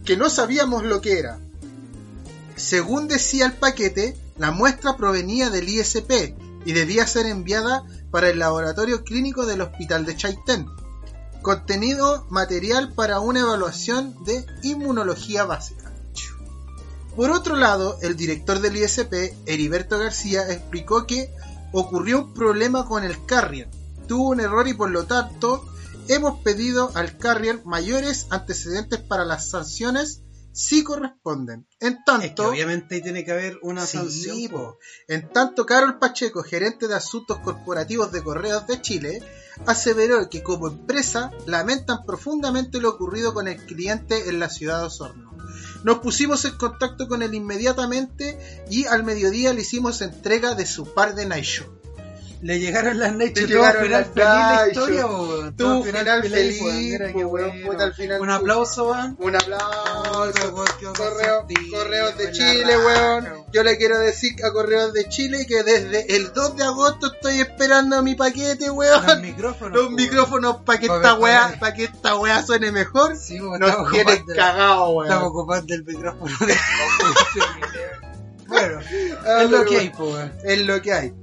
[0.04, 1.38] que no sabíamos lo que era.
[2.54, 6.34] Según decía el paquete, la muestra provenía del ISP
[6.66, 7.82] y debía ser enviada
[8.14, 10.70] para el laboratorio clínico del hospital de Chaitén.
[11.42, 15.90] Contenido material para una evaluación de inmunología básica.
[17.16, 21.34] Por otro lado, el director del ISP, Heriberto García, explicó que
[21.72, 23.68] ocurrió un problema con el carrier.
[24.06, 25.64] Tuvo un error y por lo tanto
[26.06, 30.22] hemos pedido al carrier mayores antecedentes para las sanciones
[30.54, 31.66] si corresponden.
[31.80, 34.50] En tanto, Es que obviamente ahí tiene que haber una Sí, sanción.
[34.50, 34.78] po.
[35.08, 39.20] En tanto, Carol Pacheco, gerente de asuntos corporativos de Correos de Chile,
[39.66, 44.86] aseveró que como empresa lamentan profundamente lo ocurrido con el cliente en la ciudad de
[44.86, 45.34] Osorno.
[45.82, 48.38] Nos pusimos en contacto con él inmediatamente
[48.70, 51.66] y al mediodía le hicimos entrega de su par de Night Show.
[52.42, 55.56] Le llegaron las Nature, todo final las feliz la historia, weón.
[55.56, 57.24] Todo final feliz, weón.
[57.32, 59.16] Weón, final Un aplauso, weón.
[59.18, 60.54] Un aplauso.
[60.54, 63.28] weón, Correo, correos de Chile, weón.
[63.52, 67.40] Yo le quiero decir a Correos de Chile que desde el 2 de agosto estoy
[67.40, 69.22] esperando mi paquete, Los weón.
[69.22, 69.72] micrófonos.
[69.74, 69.94] Los weón.
[69.94, 73.16] micrófonos para que esta weá, para que esta weá suene mejor.
[73.16, 75.22] Sí, weón, Nos tienen ocupando- cagados, Estamos weón.
[75.22, 76.34] ocupando el micrófono
[78.46, 80.32] Bueno, es lo que hay, weón.
[80.44, 81.14] Es lo que hay.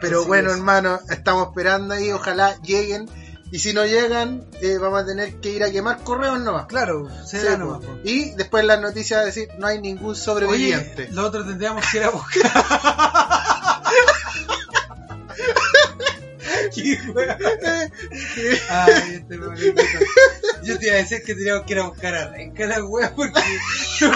[0.00, 0.56] Pero Así bueno, es.
[0.56, 3.08] hermano, estamos esperando ahí, ojalá lleguen.
[3.50, 6.66] Y si no llegan, eh, vamos a tener que ir a quemar correos nomás.
[6.66, 7.58] Claro, se Sí, da po.
[7.58, 7.80] nomás.
[8.04, 11.04] Y después las noticias a decir, no hay ningún sobreviviente.
[11.04, 12.52] Oye, lo otro tendríamos que ir a buscar.
[18.70, 19.82] Ay, este bonito.
[20.64, 23.14] Yo te iba a decir que teníamos que ir a buscar a Renca la wea
[23.14, 23.40] porque
[24.00, 24.10] no.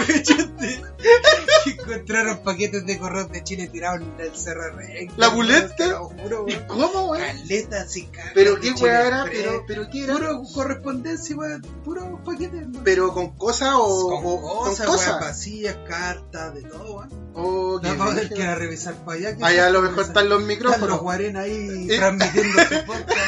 [1.64, 5.14] Que encontraron paquetes de correos de Chile tirados en el cerro Renca.
[5.16, 6.00] ¿La buleta?
[6.46, 7.22] ¿Y cómo, weón?
[7.24, 10.14] Caleta, así cagas Pero qué weá era, pero, pero qué era.
[10.14, 11.62] Puro correspondencia, weón.
[11.84, 12.80] Puro paquete, hermano.
[12.84, 15.20] Pero con cosas o con o- cosas, con cosas.
[15.20, 17.21] vacías, cartas, de todo, weón.
[17.34, 19.36] O No, que vamos a tener dije, que ir a revisar para allá.
[19.36, 21.00] que Allá a se- lo mejor están los Están los micrófonos.
[21.36, 21.96] ahí Eh.
[21.98, 23.18] transmitiendo su podcast.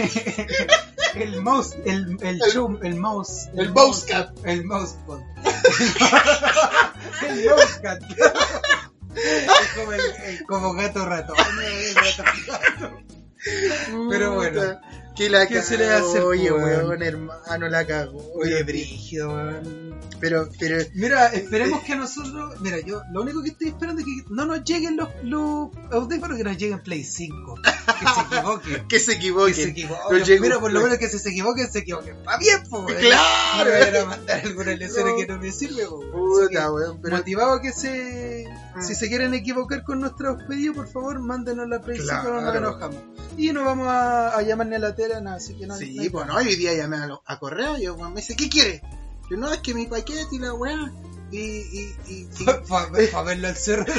[1.14, 3.48] el mouse, el, el, El- zoom, el mouse.
[3.56, 4.30] El Mousecat.
[4.44, 5.18] El mousepad.
[7.28, 8.02] el mousecat.
[9.16, 11.36] es como, el, como gato ratón.
[11.64, 13.00] el gato gato.
[14.10, 14.80] Pero bueno.
[15.16, 17.02] ¿Qué la ¿Qué se le hacer, Oye, weón?
[17.02, 18.22] hermano, la cagó.
[18.36, 20.00] Oye, brígido, weón.
[20.20, 22.60] Pero, pero, Mira, esperemos que a nosotros.
[22.60, 26.36] Mira, yo lo único que estoy esperando es que no nos lleguen los, los audífonos,
[26.38, 27.54] que nos lleguen Play 5.
[28.00, 28.88] Que se equivoquen.
[28.88, 29.68] que se Que se equivoquen.
[29.70, 30.40] equivoquen.
[30.42, 32.16] Mira, por lo menos que si se equivoquen, se equivoquen.
[32.26, 32.98] Va bien, po, weón.
[32.98, 33.58] Claro.
[33.58, 35.16] No me vayan a mandar alguna lección No.
[35.16, 36.00] que no me sirve, weón.
[36.48, 38.46] Que, Puta, weón, pero Motivado a que se.
[38.76, 38.82] Mm.
[38.82, 42.42] Si se quieren equivocar con nuestros pedidos, por favor, mándenos la Play 5, no nos
[42.52, 42.58] Claro.
[42.58, 42.96] enojamos.
[43.36, 45.76] Y no vamos a, a llamar ni a la tele, nada, así que no.
[45.76, 48.36] Sí, no hay pues no, hoy día llamé a, lo- a correo y me dice,
[48.36, 48.82] ¿qué quiere?
[49.30, 50.92] Yo no, es que mi paquete y la weá.
[51.32, 53.84] Y, y, y, y- Para verlo al cerro.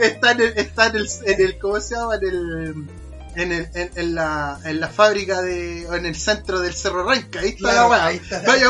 [0.00, 2.16] está en el, está en el, en el, ¿cómo se llama?
[2.16, 2.86] En el,
[3.34, 7.08] en, el, en, en la, en la fábrica de, o en el centro del Cerro
[7.08, 8.04] Renca, ahí está Claro, la weá.
[8.04, 8.66] Vaya a Vaya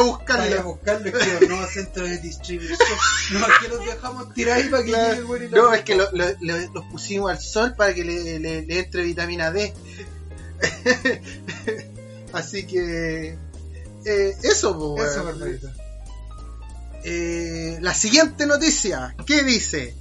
[0.60, 2.78] a buscarlo, es que no centro de distribución.
[3.32, 5.34] No, es que los dejamos tirar ahí para que Claro.
[5.38, 6.10] llegue No, es que busca.
[6.12, 9.72] lo- lo- lo- los pusimos al sol para que le, le- le entre vitamina D.
[12.32, 13.36] Así que,
[14.04, 15.06] eh, eso, weón.
[15.08, 15.70] Eso, perfecto.
[17.04, 19.94] Eh, la siguiente noticia, ¿qué dice?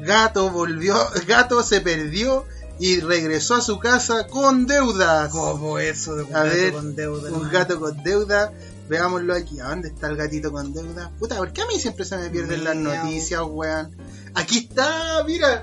[0.00, 0.96] Gato volvió,
[1.26, 2.46] gato se perdió
[2.80, 5.30] y regresó a su casa con deudas.
[5.30, 7.20] ¿Cómo eso de un A gato ver, con deuda?
[7.28, 7.50] Un hermano?
[7.52, 8.52] gato con deuda.
[8.88, 9.60] Veámoslo aquí.
[9.60, 11.12] ¿A dónde está el gatito con deuda?
[11.18, 13.94] Puta, ¿por qué a mí siempre se me pierden las noticias, weón?
[14.34, 15.62] Aquí está, mira.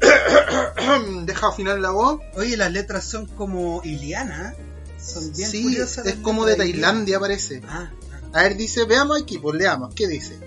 [1.24, 2.20] Deja afinar la voz.
[2.34, 4.54] Oye, las letras son como Iliana.
[5.00, 6.06] Son bien Sí, curiosas.
[6.06, 7.62] es como de Tailandia, parece.
[7.68, 7.90] Ah,
[8.32, 10.38] A ver, dice, veamos aquí, pues leamos, ¿qué dice?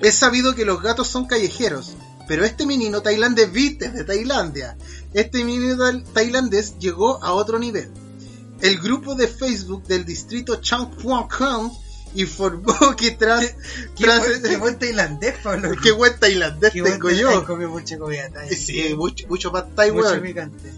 [0.00, 1.94] Es sabido que los gatos son callejeros,
[2.26, 4.76] pero este menino tailandés viste de Tailandia.
[5.14, 7.90] Este menino tailandés llegó a otro nivel.
[8.60, 11.70] El grupo de Facebook del distrito Changphuangkong
[12.14, 13.54] informó que tras...
[13.96, 15.70] qué, tras buen, qué buen tailandés, Pablo.
[15.82, 17.40] qué buen tailandés Qué buen tengo tailandés.
[17.40, 17.46] yo.
[17.46, 18.54] Comí mucha comida thai.
[18.54, 20.72] Sí, mucho, mucho pad thai, mucho picante.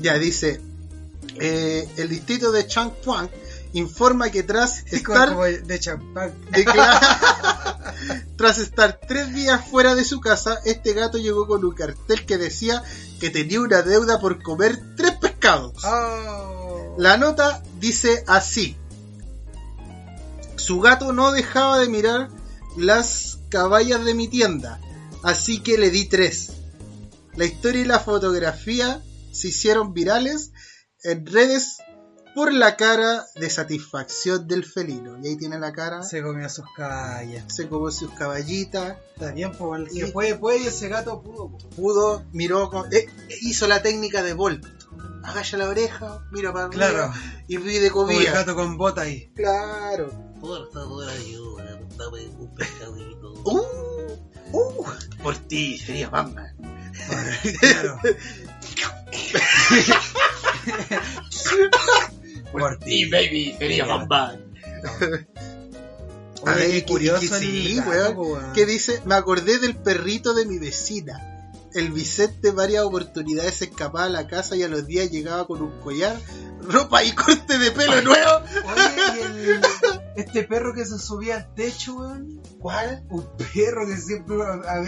[0.00, 0.60] Ya dice,
[1.38, 3.28] eh, el distrito de Changphuang
[3.72, 6.34] informa que tras Es estar como de champán.
[8.36, 12.38] Tras estar tres días fuera de su casa, este gato llegó con un cartel que
[12.38, 12.82] decía
[13.20, 15.84] que tenía una deuda por comer tres pescados.
[15.84, 16.96] Oh.
[16.98, 18.76] La nota dice así.
[20.56, 22.28] Su gato no dejaba de mirar
[22.76, 24.80] las caballas de mi tienda,
[25.22, 26.52] así que le di tres.
[27.34, 29.02] La historia y la fotografía
[29.32, 30.52] se hicieron virales
[31.02, 31.78] en redes
[32.34, 35.18] por la cara de satisfacción del felino.
[35.22, 37.44] Y ahí tiene la cara, Se comió sus caballas.
[37.54, 41.50] se comió sus caballitas, Está bien, pues, Y- puede, puede, y ese gato pudo.
[41.50, 41.64] pues.
[41.74, 43.06] pudo, miró, con- eh,
[43.42, 44.64] hizo la técnica de Bolt.
[45.22, 47.12] Agacha la oreja, mira para arriba Claro,
[47.46, 48.32] y pide como el comida.
[48.32, 49.30] gato con bota ahí.
[49.36, 50.10] Claro.
[50.40, 53.34] Por favor, ayuda, dame un pescadito.
[53.44, 54.84] Uh, uh,
[55.22, 56.56] por ti sería Batman.
[57.60, 58.00] claro.
[62.52, 63.84] Por ti, baby, sería.
[63.84, 64.06] A
[66.42, 68.14] Oye, ver, qué y- curioso que sí, weón.
[68.14, 68.52] po, weón.
[68.54, 71.26] Que dice, me acordé del perrito de mi vecina.
[71.74, 75.62] El Vicente varias oportunidades se escapaba a la casa y a los días llegaba con
[75.62, 76.16] un collar
[76.62, 78.30] ropa y corte de pelo nuevo.
[78.64, 79.20] Oye, y
[79.50, 79.60] el-
[80.20, 82.40] este perro que se subía al techo, weón.
[82.60, 83.04] ¿Cuál?
[83.10, 84.36] Un perro que siempre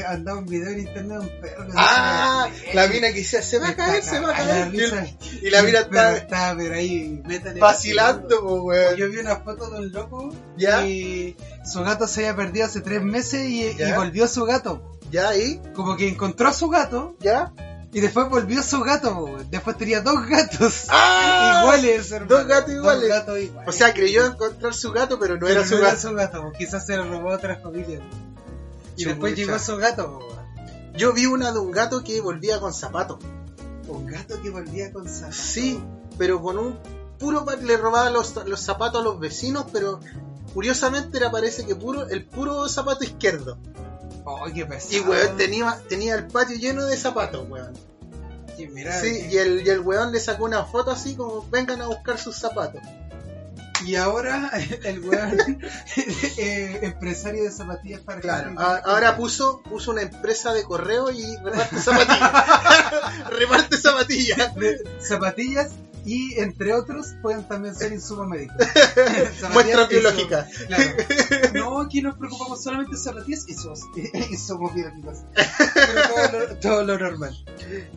[0.07, 3.71] andaba en video en internet, un perro que Ah, la mina que decía, se va
[3.71, 5.17] a caer, se va a Está caer.
[5.43, 7.23] Y, la mina estaba, pero ahí,
[7.59, 8.97] vacilando, weón.
[8.97, 10.87] Yo vi una foto de un loco ¿Ya?
[10.87, 14.99] y su gato se había perdido hace tres meses y, y volvió su gato.
[15.11, 15.61] ¿Ya ahí?
[15.75, 17.53] Como que encontró a su gato ¿Ya?
[17.93, 19.39] Y después volvió a su gato.
[19.51, 21.61] Después tenía dos gatos ¡Ah!
[21.63, 22.37] iguales, hermano.
[22.39, 23.09] Dos gatos iguales.
[23.09, 23.69] gatos iguales.
[23.69, 25.99] O sea, creyó encontrar su gato, pero no Pero era su gato.
[26.01, 26.53] su gato, po.
[26.53, 28.01] quizás se lo robó a otra familia.
[28.97, 30.21] Y después llegó su gato.
[30.95, 33.19] Yo vi una de un gato que volvía con zapatos.
[33.89, 35.37] Un gato que volvía con zapatos.
[35.37, 35.83] Sí,
[36.19, 36.79] pero con un
[37.19, 40.01] puro le robaba los, los zapatos a los vecinos, pero
[40.55, 43.59] curiosamente era parece que puro el puro zapato izquierdo.
[44.25, 44.95] Oh, qué pesado.
[44.97, 47.73] Y weón tenía, tenía el patio lleno de zapatos, weón.
[48.59, 51.81] Y mira, Sí, y el, y el weón le sacó una foto así como vengan
[51.83, 52.81] a buscar sus zapatos.
[53.85, 54.51] y ahora
[54.85, 55.39] el weón
[56.39, 61.37] eh, empresario de zapatillas para Claro, a- ahora puso, puso una empresa de correo y
[61.39, 62.33] reparte zapatillas.
[63.31, 64.53] reparte zapatillas.
[65.01, 65.71] zapatillas
[66.05, 68.57] y entre otros pueden también ser insumos médicos.
[69.41, 69.55] Insumos-
[70.67, 70.85] Claro.
[71.55, 73.53] No, aquí nos preocupamos solamente de zapatillas y
[74.33, 75.19] insumos biológicos.
[75.33, 77.45] Todo lo, todo lo normal.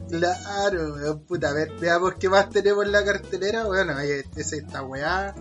[0.09, 3.63] Claro, puta, a ver, veamos qué más tenemos en la cartelera.
[3.65, 5.33] Bueno, ahí es esta weá.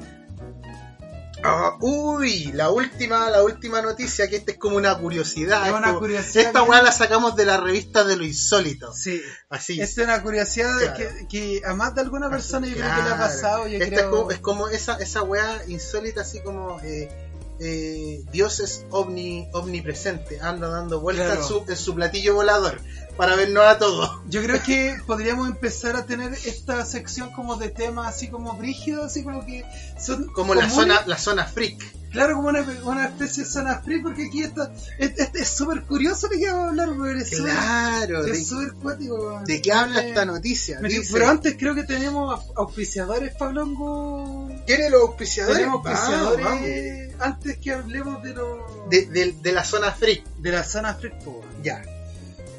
[1.47, 5.63] Ah, uy, la última, la última noticia, que esta es como una curiosidad.
[5.63, 6.47] Es es una como- curiosidad.
[6.47, 8.93] Esta weá la sacamos de la revista de lo insólito.
[8.95, 9.21] Sí,
[9.51, 9.81] Así.
[9.81, 10.97] esta es una curiosidad Claro.
[10.97, 13.67] que, que a más de alguna persona yo creo que le ha pasado.
[13.69, 14.01] Yo Esta creo...
[14.01, 17.24] es, como, es como esa, esa weá insólita, así como eh,
[17.61, 21.41] eh, Dios es omni, omnipresente, anda dando vueltas Claro.
[21.43, 22.81] en, su, en su platillo volador
[23.17, 24.11] para vernos a todos.
[24.29, 29.07] Yo creo que podríamos empezar a tener esta sección como de temas así como brígidos,
[29.07, 29.65] así como que
[30.01, 30.75] son Como la comunes.
[30.75, 31.94] zona, la zona freak.
[32.15, 34.73] Claro, como una, una especie de zona free, porque aquí está.
[34.99, 37.19] Es súper curioso lo que vamos a hablar, weón.
[37.21, 39.43] Es súper- Claro, de, súper cuático.
[39.45, 40.79] ¿de qué habla Eh, esta noticia?
[40.81, 44.49] me- Pero antes creo que tenemos au- auspiciadores, Pablongo.
[44.65, 45.59] ¿Quiere los auspiciadores?
[45.59, 47.15] Tenemos auspiciadores Vamos, vamos.
[47.21, 48.59] antes que hablemos de los.
[48.91, 51.83] De, de- de la zona freak, de la zona free, po, ya.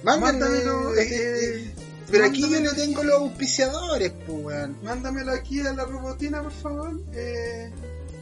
[0.04, 1.76] Mándamelo, eh, eh, eh,
[2.12, 4.78] pero aquí yo no tengo los auspiciadores, pues, weón.
[4.84, 7.00] Mándamelo aquí a la robotina, por favor.
[7.14, 7.72] Eh,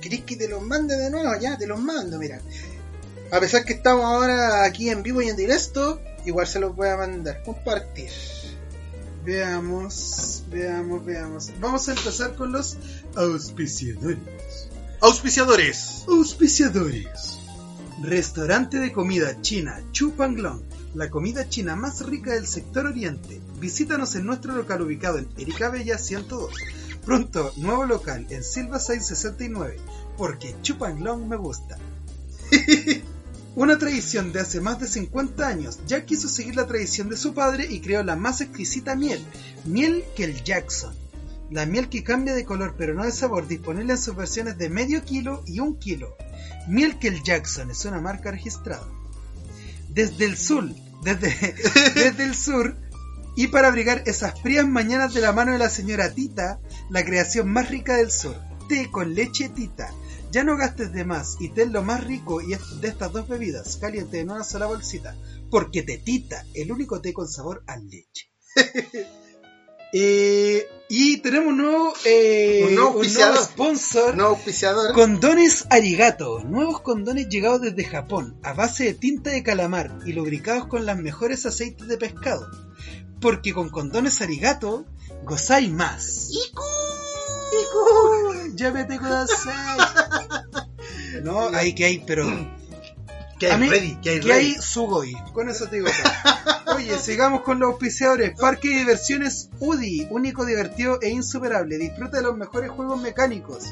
[0.04, 1.32] ¿Querés que te los mande de nuevo?
[1.39, 2.41] Ya, te los mando, mira.
[3.32, 6.89] A pesar que estamos ahora aquí en vivo y en directo, igual se los voy
[6.89, 7.41] a mandar.
[7.45, 8.12] Compartir.
[9.24, 11.51] veamos, veamos, veamos.
[11.62, 12.76] Vamos a empezar con los
[13.16, 14.20] auspiciadores.
[14.99, 16.04] Auspiciadores.
[16.10, 17.39] Auspiciadores.
[18.01, 20.64] Restaurante de comida china Chupanglong,
[20.95, 23.39] la comida china más rica del sector oriente.
[23.62, 26.54] Visítanos en nuestro local ubicado en Erika Bella 102.
[27.06, 29.78] Pronto, nuevo local en Silva 669,
[30.18, 31.78] porque Chupanglong me gusta.
[33.56, 37.34] Una tradición de hace más de 50 años, ya quiso seguir la tradición de su
[37.34, 39.24] padre y creó la más exquisita miel,
[39.66, 40.95] miel que el Jackson.
[41.51, 44.70] La miel que cambia de color pero no de sabor, disponible en sus versiones de
[44.70, 46.16] medio kilo y un kilo.
[46.68, 48.88] Miel que el Jackson es una marca registrada.
[49.89, 50.74] Desde el sur,
[51.04, 52.76] desde el sur,
[53.36, 56.60] y para abrigar esas frías mañanas de la mano de la señora Tita,
[56.90, 58.36] la creación más rica del sur,
[58.70, 59.94] té con leche Tita.
[60.32, 63.28] Ya no gastes de más y ten lo más rico y es- de estas dos
[63.28, 65.16] bebidas, caliente en una sola bolsita,
[65.52, 68.32] porque te Tita, el único té con sabor a leche.
[69.96, 73.38] Eh, y tenemos un nuevo, eh, Un nuevo auspiciador.
[73.44, 74.16] sponsor.
[74.96, 80.66] Condones Arigato, nuevos condones llegados desde Japón, a base de tinta de calamar y lubricados
[80.66, 82.48] con los mejores aceites de pescado.
[83.24, 84.86] Porque con condones Arigato,
[85.24, 86.30] gozáis más.
[86.30, 86.62] ¡Iku!
[87.62, 88.56] ¡Iku!
[88.56, 89.78] ¡Llámete kudasai!
[91.24, 92.26] No, hay que hay, pero...
[93.40, 94.54] Que hay mí- ready, que hay que hay.
[94.56, 95.14] Sugoi.
[95.34, 96.76] Con eso te digo todo.
[96.76, 98.38] Oye, sigamos con los auspiciadores.
[98.40, 101.78] Parque de diversiones UDI, único, divertido e insuperable.
[101.78, 103.66] Disfruta de los mejores juegos mecánicos.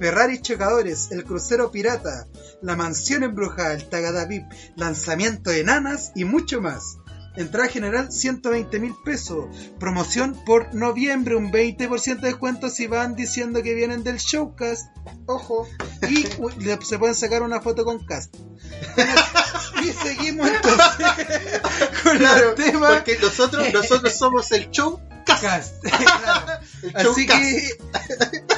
[0.00, 2.26] Ferrari chocadores, el crucero pirata,
[2.62, 4.44] la mansión embrujada, el Tagada VIP,
[4.76, 6.96] lanzamiento de nanas y mucho más.
[7.36, 9.46] Entrada general 120 mil pesos.
[9.78, 14.86] Promoción por noviembre, un 20% de descuento si van diciendo que vienen del showcast.
[15.26, 15.68] Ojo.
[16.08, 16.26] Y
[16.84, 18.34] se pueden sacar una foto con cast.
[19.82, 21.60] Y seguimos entonces
[22.02, 25.84] con Claro, los temas porque nosotros, nosotros somos el show cast.
[26.94, 27.68] Así que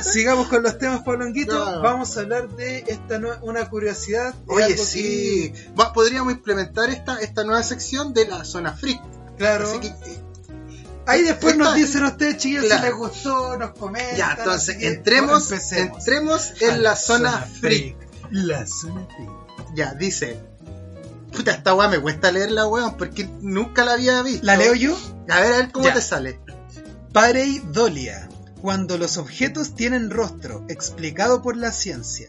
[0.03, 1.59] sigamos con los temas, Pablonguito.
[1.83, 4.35] Vamos a hablar de esta nue- una curiosidad.
[4.47, 5.53] Oye, sí.
[5.79, 9.01] Va- podríamos implementar esta, esta nueva sección de la zona freak.
[9.39, 9.69] claro.
[9.69, 10.23] Así que, eh,
[11.09, 12.81] Ahí después nos dicen ustedes, chiquillos, Claro.
[12.83, 14.17] si les gustó, nos comentan.
[14.17, 17.97] Ya, entonces, entremos, entremos en la zona freak.
[18.33, 19.31] La zona freak.
[19.77, 20.41] Ya, dice.
[21.33, 24.45] Puta, esta weá me cuesta leerla, weón, porque nunca la había visto.
[24.45, 24.99] ¿La leo yo?
[25.29, 25.95] A ver, a ver cómo Ya.
[25.95, 26.41] te sale.
[27.13, 28.29] Pareidolia.
[28.61, 32.29] Cuando los objetos tienen rostro, explicado por la ciencia.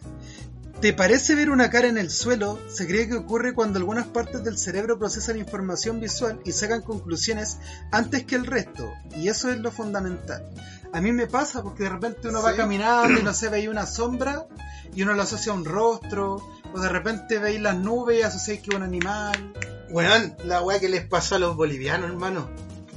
[0.81, 2.59] ¿Te parece ver una cara en el suelo?
[2.69, 7.57] Se cree que ocurre cuando algunas partes del cerebro procesan información visual y sacan conclusiones
[7.91, 10.45] antes que el resto, y eso es lo fundamental.
[10.93, 12.57] A mí me pasa porque de repente uno va Sí.
[12.57, 14.45] caminando y no sé, veis una sombra
[14.93, 16.35] y uno lo asocia a un rostro,
[16.73, 19.53] o de repente veis las nubes y asociáis que es un animal.
[19.89, 22.49] Weón, la weá que les pasó a los bolivianos, hermano.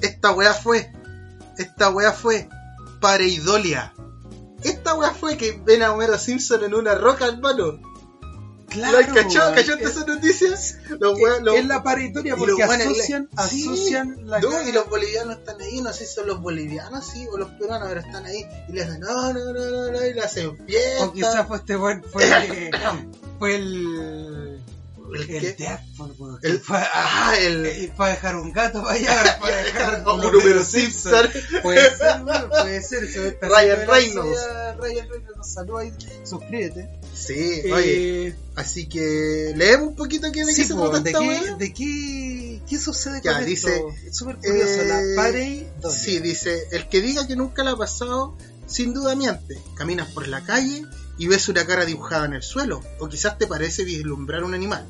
[0.02, 0.92] Esta weá fue.
[1.58, 2.48] Esta weá fue.
[3.00, 3.92] Pareidolia.
[4.62, 7.80] Esta weá fue que ven a Homero Simpson en una roca, hermano.
[8.68, 9.40] Claro, ¿La cachó?
[9.40, 9.54] weón.
[9.54, 10.76] ¿Cachaste Es- esas noticias?
[11.00, 14.38] Los weá- los- es la pareidolia y porque los weones le- asocian, Sí, asocian la
[14.38, 17.36] no, cara- y los bolivianos están ahí, no sé si son los bolivianos, sí, o
[17.36, 20.20] los peruanos, pero están ahí y le hacen, no, no, no, no, no, y le
[20.22, 21.04] hacen fiesta.
[21.04, 22.70] O quizás fue este buen, fue, eh,
[23.40, 24.59] fue el.
[25.14, 25.56] ¿El El?
[25.56, 27.66] Deadpool, weón, El- Ah, el...
[27.66, 31.28] eh, fue a dejar un gato para allá, ahora fue a dejar un Homero Simpson.
[31.62, 33.08] Puede ser, puede ser.
[33.12, 34.40] se ve Ryan Reynolds.
[34.78, 35.92] Ryan Reynolds, nos saluda ahí,
[36.24, 36.88] suscríbete.
[37.14, 41.04] Sí, Eh, oye, así que leemos un poquito qué de sí, qué se po, trata
[41.04, 41.54] ¿de, qué, weá.
[41.56, 43.88] ¿de qué, qué sucede Ya, con dice, esto?
[44.06, 45.90] Es súper curioso, Eh, la pareidolia.
[45.90, 48.36] Sí, dice, el que diga que nunca la ha pasado,
[48.66, 49.60] sin duda miente.
[49.76, 50.84] Caminas por la calle
[51.20, 54.86] y ves una cara dibujada en el suelo, o quizás te parece vislumbrar un animal.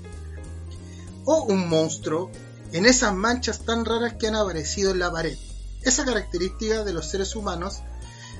[1.24, 2.31] O un monstruo
[2.70, 5.37] en esas manchas tan raras que han aparecido en la pared.
[5.83, 7.83] Esa característica de los seres humanos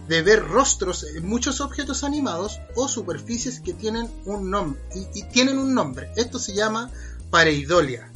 [0.07, 4.81] de ver rostros en muchos objetos animados o superficies que tienen un nombre
[5.13, 6.13] y, tienen un nombre.
[6.15, 6.93] Esto se llama
[7.31, 8.09] pareidolia.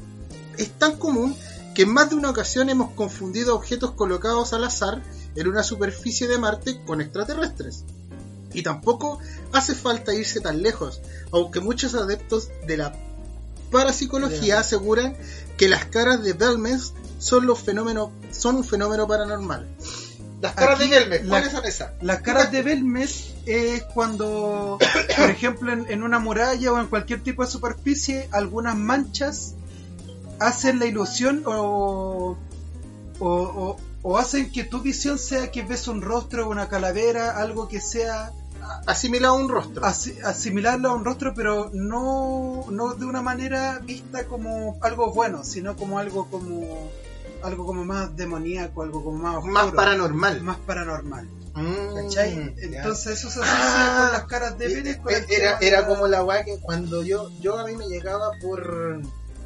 [0.57, 1.35] Es tan común
[1.75, 5.03] que en más de una ocasión hemos confundido objetos colocados al azar
[5.35, 7.85] en una superficie de Marte con extraterrestres.
[8.55, 9.19] Y tampoco
[9.53, 11.01] hace falta irse tan lejos,
[11.33, 12.95] aunque muchos adeptos de la
[13.71, 15.17] parapsicología aseguran
[15.57, 19.67] que las caras de Belmes son los fenómenos son un fenómeno paranormal.
[20.41, 21.91] Las caras Aquí, de Belmes, la- ¿cuáles son esas?
[22.03, 24.79] Las caras de Belmes es cuando,
[25.17, 29.55] por ejemplo, en, en una muralla o en cualquier tipo de superficie, algunas manchas
[30.41, 32.37] hacen la ilusión o,
[33.21, 33.77] o, o-
[34.07, 38.33] o hacen que tu visión sea que ves un rostro, una calavera, algo que sea
[38.87, 39.85] Asimilado a un rostro.
[39.85, 45.43] asi- asimilarlo a un rostro, pero no, no de una manera vista como algo bueno,
[45.45, 46.91] sino como algo como
[47.43, 50.41] algo como más demoníaco, algo como más oscuro, más paranormal.
[50.43, 51.29] más paranormal.
[51.55, 52.55] Mm, ¿Cachai?
[52.59, 54.99] Entonces eso se asocia Ah, con las caras de Pérez.
[55.29, 58.31] el era, era la- como la weá que cuando yo, yo a mí me llegaba
[58.43, 59.01] por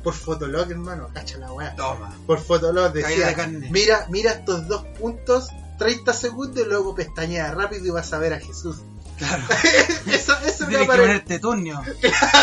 [0.04, 1.74] por Fotolog, hermano, cacha la weá.
[1.74, 2.16] Toma.
[2.24, 3.68] Por Fotolog decía, de carne.
[3.72, 8.32] mira, mira estos dos puntos, 30 segundos y luego pestañea rápido y vas a ver
[8.32, 8.78] a Jesús.
[9.18, 9.42] Claro.
[10.12, 11.82] eso, eso me Tienes que ponerte turnio.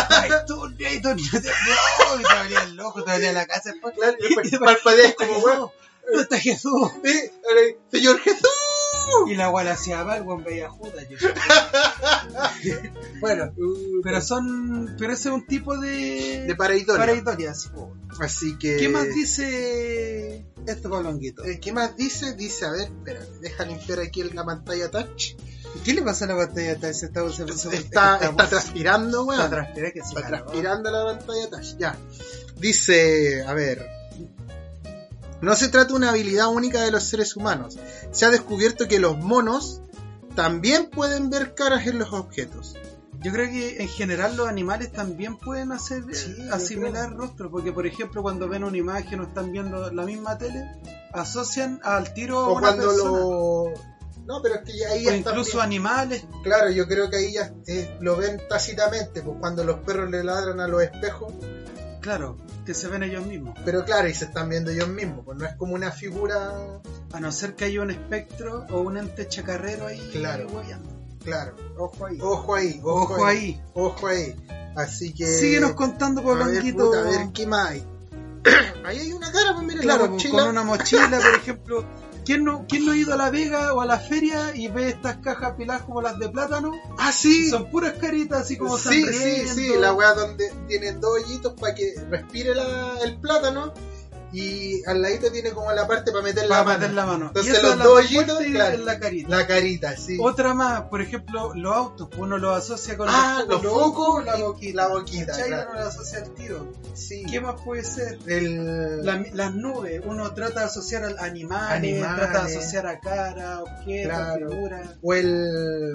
[0.09, 1.25] Ay, turnio, ay, turnio.
[1.33, 3.95] No, te valía el ojo, te valía la casa después.
[3.95, 5.69] Claro, y después parpadeas como weón.
[6.13, 6.91] No está Jesús.
[7.03, 7.31] Eh,
[7.91, 8.47] Señor Jesús.
[9.27, 11.07] Y la guala hacía mal, buen veía Judas.
[11.09, 11.17] yo.
[13.19, 13.51] bueno,
[14.03, 14.95] pero son.
[14.97, 16.45] Pero ese es un tipo de.
[16.47, 17.05] de pareidolia.
[17.05, 17.69] pareidolia, así.
[18.19, 18.77] Así que.
[18.77, 21.43] ¿Qué más dice esto, Pablonguito?
[21.43, 22.33] Eh, ¿Qué más dice?
[22.33, 25.35] Dice, a ver, espera, deja limpiar aquí la pantalla touch.
[25.83, 26.71] ¿Qué le pasa a la pantalla?
[26.71, 29.41] Está, se está, se- se- Está, está- está transpirando, weón.
[29.41, 30.37] Está transpirando que se Está calma.
[30.37, 31.77] transpirando la pantalla touch.
[31.77, 31.95] Ya.
[32.59, 33.87] Dice, a ver.
[35.41, 37.77] No se trata de una habilidad única de los seres humanos.
[38.11, 39.81] Se ha descubierto que los monos
[40.35, 42.75] también pueden ver caras en los objetos.
[43.21, 47.71] Yo creo que en general los animales también pueden hacer eh, Sí, asimilar rostros, porque
[47.71, 50.63] por ejemplo cuando ven una imagen o están viendo la misma tele,
[51.13, 53.09] asocian al tiro a O una cuando persona.
[53.19, 53.94] lo.
[54.25, 56.25] No, pero es que ya ahí O ya incluso animales.
[56.43, 60.23] Claro, yo creo que ahí ya eh, lo ven tácitamente, pues cuando los perros le
[60.23, 61.31] ladran a los espejos.
[62.01, 63.57] Claro, que se ven ellos mismos.
[63.65, 66.51] Pero claro, y se están viendo ellos mismos, pues no es como una figura.
[67.13, 70.47] A no ser que haya un espectro o un ente chacarrero ahí Claro.
[71.23, 71.55] Claro.
[71.77, 72.17] Ojo ahí.
[72.21, 73.37] Ojo ahí, ojo, Ojo ahí.
[73.37, 73.61] ahí.
[73.73, 74.35] Ojo ahí.
[74.75, 75.25] Así que.
[75.25, 76.85] Síguenos contando, a ver, Pablonguito.
[76.85, 77.87] puta, a ver, ¿qué más hay?
[78.85, 80.41] ahí hay una cara, pues mira, Claro, la pues, mochila.
[80.43, 81.85] con una mochila, por ejemplo.
[82.25, 84.89] ¿Quién no, ¿Quién no ha ido a la Vega o a la feria y ve
[84.89, 86.71] estas cajas piladas como las de plátano?
[86.97, 87.49] Ah, sí.
[87.49, 91.75] Son puras caritas así como sí, sí, sí, la weá donde tienen dos hoyitos para
[91.75, 93.73] que respire la- el plátano
[94.35, 96.79] y al ladito tiene como la parte para meter Para la mano.
[96.79, 97.25] meter la mano.
[97.27, 98.77] Entonces los dos hoyitos, claro.
[98.83, 99.29] la carita.
[99.29, 100.17] La carita, sí.
[100.21, 104.25] Otra más, por ejemplo, los autos, pues uno los asocia con Ah, los, los focos
[104.25, 104.75] la boquita.
[104.75, 105.69] la boquita, claro.
[105.71, 106.67] Uno lo asocia al tiro.
[106.93, 107.23] Sí.
[107.29, 108.19] ¿Qué más puede ser?
[108.27, 109.05] El...
[109.05, 112.29] La- las nubes, uno trata de asociar a animales, Animales.
[112.29, 114.49] trata de asociar a cara, objetos, Claro.
[114.51, 114.89] figuras.
[115.01, 115.93] o el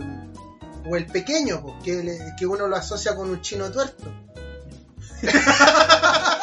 [0.90, 4.04] o el pequeño pues, que, le- que uno lo asocia con un chino tuerto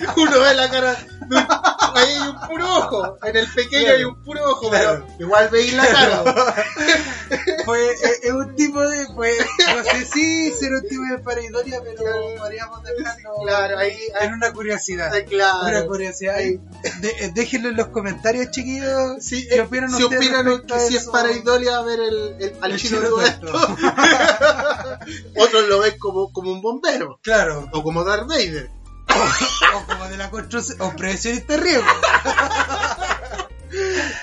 [0.16, 0.96] uno ve la cara
[1.94, 3.96] ahí hay un puro ojo en el pequeño Claro.
[3.98, 5.04] hay un puro ojo Claro.
[5.06, 6.24] pero igual veis la cara
[7.64, 9.36] Fue, es, es un tipo de, pues,
[9.76, 12.20] no sé si será un tipo de pareidolia, pero Claro.
[12.38, 15.12] podríamos dejarlo claro ahí en una curiosidad.
[15.28, 16.34] claro Una curiosidad.
[16.36, 16.58] Ahí.
[17.00, 19.18] De- eh, déjenlo en los comentarios, chiquillos.
[19.20, 21.12] Sí, ¿Qué eh, opinan si opinan que a si es eso?
[21.12, 22.98] para Idolia ver el, el- al El chino
[25.36, 27.68] otros lo ven como, como un bombero Claro.
[27.72, 28.68] o como Darth Vader
[29.76, 30.80] O como de la construcción.
[30.80, 31.84] O prevencionista riesgo.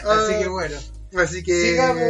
[0.10, 0.78] Así que bueno.
[1.18, 1.62] Así que.
[1.62, 2.04] Sigamos,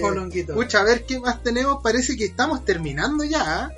[0.00, 0.54] Polonguito.
[0.54, 1.82] Pucha, a ver qué más tenemos.
[1.82, 3.70] Parece que estamos terminando ya.
[3.70, 3.76] ¿eh?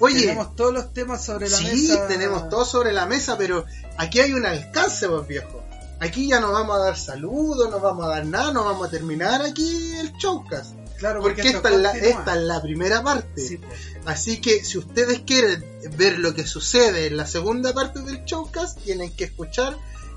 [0.00, 2.06] Oye, Tenemos todos los temas sobre la sí, mesa.
[2.08, 3.64] tenemos todo sobre la mesa, pero
[3.96, 5.62] aquí hay un alcance, vos viejo.
[6.00, 8.90] Aquí ya no vamos a dar saludos, no vamos a dar nada, no vamos a
[8.90, 10.74] terminar aquí el showcast.
[10.98, 12.18] Claro, Porque esta es, la, continúa.
[12.20, 13.40] esta es la primera parte.
[13.40, 13.78] Sí, pues.
[14.06, 15.64] Así que si ustedes quieren
[15.96, 19.76] ver lo que sucede en la segunda parte del showcast, tienen que escuchar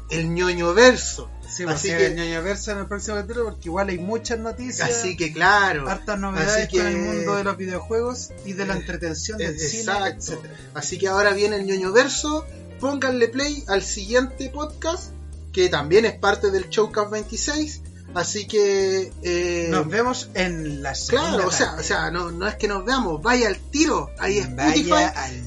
[0.10, 1.30] el ñoño verso.
[1.50, 3.98] Sí, pues, Así sí, que- el ñoño verso en el próximo capítulo, porque igual hay
[3.98, 4.90] muchas noticias.
[4.90, 5.90] Así que claro.
[5.90, 9.60] hartas novedades que- con el mundo de los videojuegos y de la entretención del Eh,
[9.60, 10.34] cine, exacto.
[10.34, 10.40] etc.
[10.74, 12.46] Así que ahora viene el ñoño verso.
[12.80, 15.12] Pónganle play al siguiente podcast,
[15.52, 17.82] que también es parte del Showcast 26.
[18.18, 19.12] Así que.
[19.22, 22.68] eh, Nos vemos en la segunda claro, o sea, o sea no, no es que
[22.68, 24.90] nos veamos, vaya al tiro, ahí es Spotify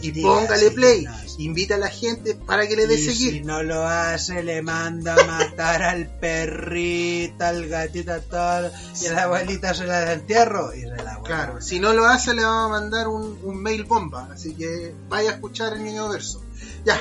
[0.03, 1.07] y póngale play.
[1.39, 3.33] Invita a la gente para que le dé seguir.
[3.33, 9.07] si no lo hace, le manda a matar al perrito, al gatito, a todo, y
[9.07, 11.21] a la abuelita se la da entierro y se la.
[11.25, 14.29] Claro, si no lo hace, le vamos a mandar un, un mail bomba.
[14.33, 16.43] Así que vaya a escuchar el ñoño verso.
[16.85, 17.01] Ya,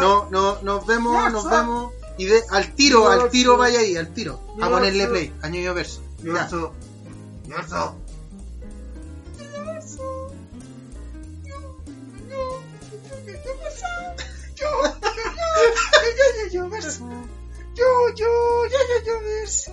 [0.00, 1.92] no, no, nos vemos, nos vemos.
[2.18, 4.40] Y de, al tiro, al tiro vaya ahí, al tiro.
[4.60, 6.02] A ponerle play, a ñoño verso.
[6.22, 6.72] Verso.
[7.48, 7.96] Verso.
[14.54, 14.68] Yo,
[16.18, 17.08] yo, yo, verso.
[17.74, 19.72] Yo, yo, yo, yo, yo, verso.